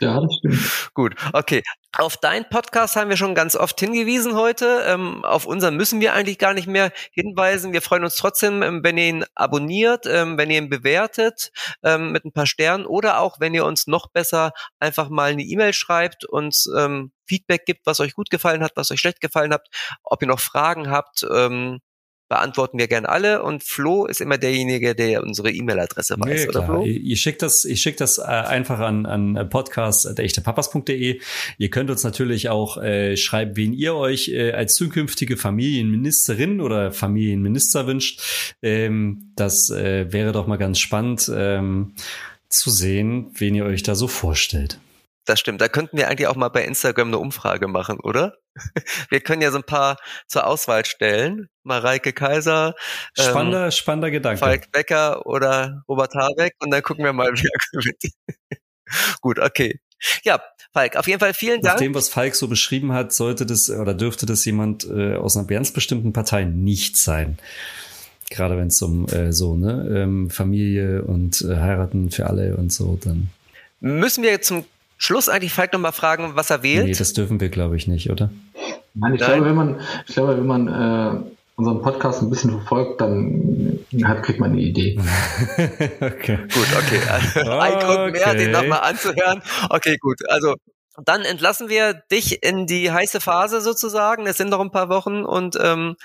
[0.00, 0.90] Ja, das stimmt.
[0.94, 1.62] Gut, okay.
[1.98, 4.82] Auf deinen Podcast haben wir schon ganz oft hingewiesen heute.
[4.86, 7.74] Ähm, auf unseren müssen wir eigentlich gar nicht mehr hinweisen.
[7.74, 12.10] Wir freuen uns trotzdem, ähm, wenn ihr ihn abonniert, ähm, wenn ihr ihn bewertet ähm,
[12.10, 14.31] mit ein paar Sternen oder auch, wenn ihr uns noch besser
[14.78, 18.90] einfach mal eine E-Mail schreibt und ähm, Feedback gibt, was euch gut gefallen hat, was
[18.90, 19.68] euch schlecht gefallen hat,
[20.02, 21.26] ob ihr noch Fragen habt.
[21.30, 21.80] Ähm,
[22.32, 26.64] beantworten wir gern alle und Flo ist immer derjenige, der unsere E-Mail-Adresse weiß, nee, oder
[26.64, 26.82] Flo?
[26.82, 31.20] Ihr schickt das, ich schickt das äh, einfach an, an podcast.echtepapas.de.
[31.58, 36.90] Ihr könnt uns natürlich auch äh, schreiben, wen ihr euch äh, als zukünftige Familienministerin oder
[36.90, 38.22] Familienminister wünscht.
[38.62, 41.94] Ähm, das äh, wäre doch mal ganz spannend ähm,
[42.52, 44.78] zu sehen, wen ihr euch da so vorstellt.
[45.24, 45.60] Das stimmt.
[45.60, 48.34] Da könnten wir eigentlich auch mal bei Instagram eine Umfrage machen, oder?
[49.08, 49.96] Wir können ja so ein paar
[50.26, 51.48] zur Auswahl stellen.
[51.62, 52.74] Mareike Kaiser,
[53.16, 54.40] spannender, ähm, spannender Gedanke.
[54.40, 58.02] Falk Becker oder Robert Habeck und dann gucken wir mal, wer gewinnt.
[59.20, 59.80] Gut, okay.
[60.24, 60.42] Ja,
[60.72, 61.74] Falk, auf jeden Fall vielen Dank.
[61.74, 65.36] Nach dem, was Falk so beschrieben hat, sollte das oder dürfte das jemand äh, aus
[65.36, 67.38] einer ganz bestimmten Partei nicht sein.
[68.32, 72.72] Gerade wenn es um äh, so ne ähm, Familie und äh, heiraten für alle und
[72.72, 73.28] so, dann
[73.80, 74.64] müssen wir zum
[74.96, 76.86] Schluss eigentlich Falk nochmal fragen, was er wählt?
[76.86, 78.30] Nee, das dürfen wir, glaube ich, nicht, oder?
[78.94, 79.30] Nein, ich Nein.
[79.30, 81.20] glaube, wenn man, ich glaube, wenn man äh,
[81.56, 84.98] unseren Podcast ein bisschen verfolgt, dann hat, kriegt man eine Idee.
[86.00, 86.38] okay.
[86.54, 87.00] Gut, okay.
[87.10, 89.42] Also, ein Grund mehr, den nochmal anzuhören.
[89.68, 90.18] Okay, gut.
[90.28, 90.54] Also
[91.04, 94.26] dann entlassen wir dich in die heiße Phase sozusagen.
[94.26, 95.96] Es sind noch ein paar Wochen und ähm,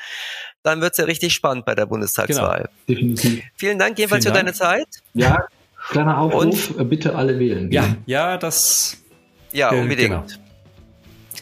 [0.67, 2.69] dann wird's ja richtig spannend bei der Bundestagswahl.
[2.85, 2.99] Genau.
[2.99, 3.43] Definitiv.
[3.55, 4.55] Vielen Dank jedenfalls Vielen Dank.
[4.55, 4.87] für deine Zeit.
[5.13, 5.47] Ja,
[5.89, 7.71] Kleiner Aufruf, Und, bitte alle wählen.
[7.71, 8.97] Ja, ja, das.
[9.53, 10.39] Ja, äh, unbedingt.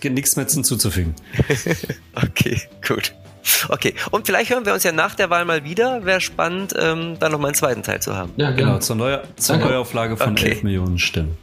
[0.01, 0.13] Genau.
[0.13, 1.15] Nichts mehr hinzuzufügen.
[2.15, 3.15] okay, gut.
[3.69, 6.05] Okay, und vielleicht hören wir uns ja nach der Wahl mal wieder.
[6.05, 8.32] Wäre spannend, ähm, dann noch mal einen zweiten Teil zu haben.
[8.38, 8.78] Ja, genau.
[8.80, 10.49] Zur, Neu zur Neuauflage von okay.
[10.49, 11.38] 11 Millionen Stimmen.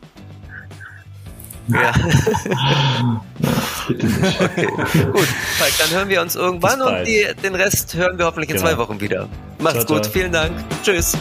[1.69, 1.93] Ja.
[3.89, 4.67] okay.
[5.13, 8.57] Gut, Falk, dann hören wir uns irgendwann und die, den Rest hören wir hoffentlich in
[8.57, 8.69] genau.
[8.69, 9.29] zwei Wochen wieder.
[9.59, 10.13] Macht's ciao, gut, ciao.
[10.13, 10.53] vielen Dank.
[10.83, 11.17] Tschüss.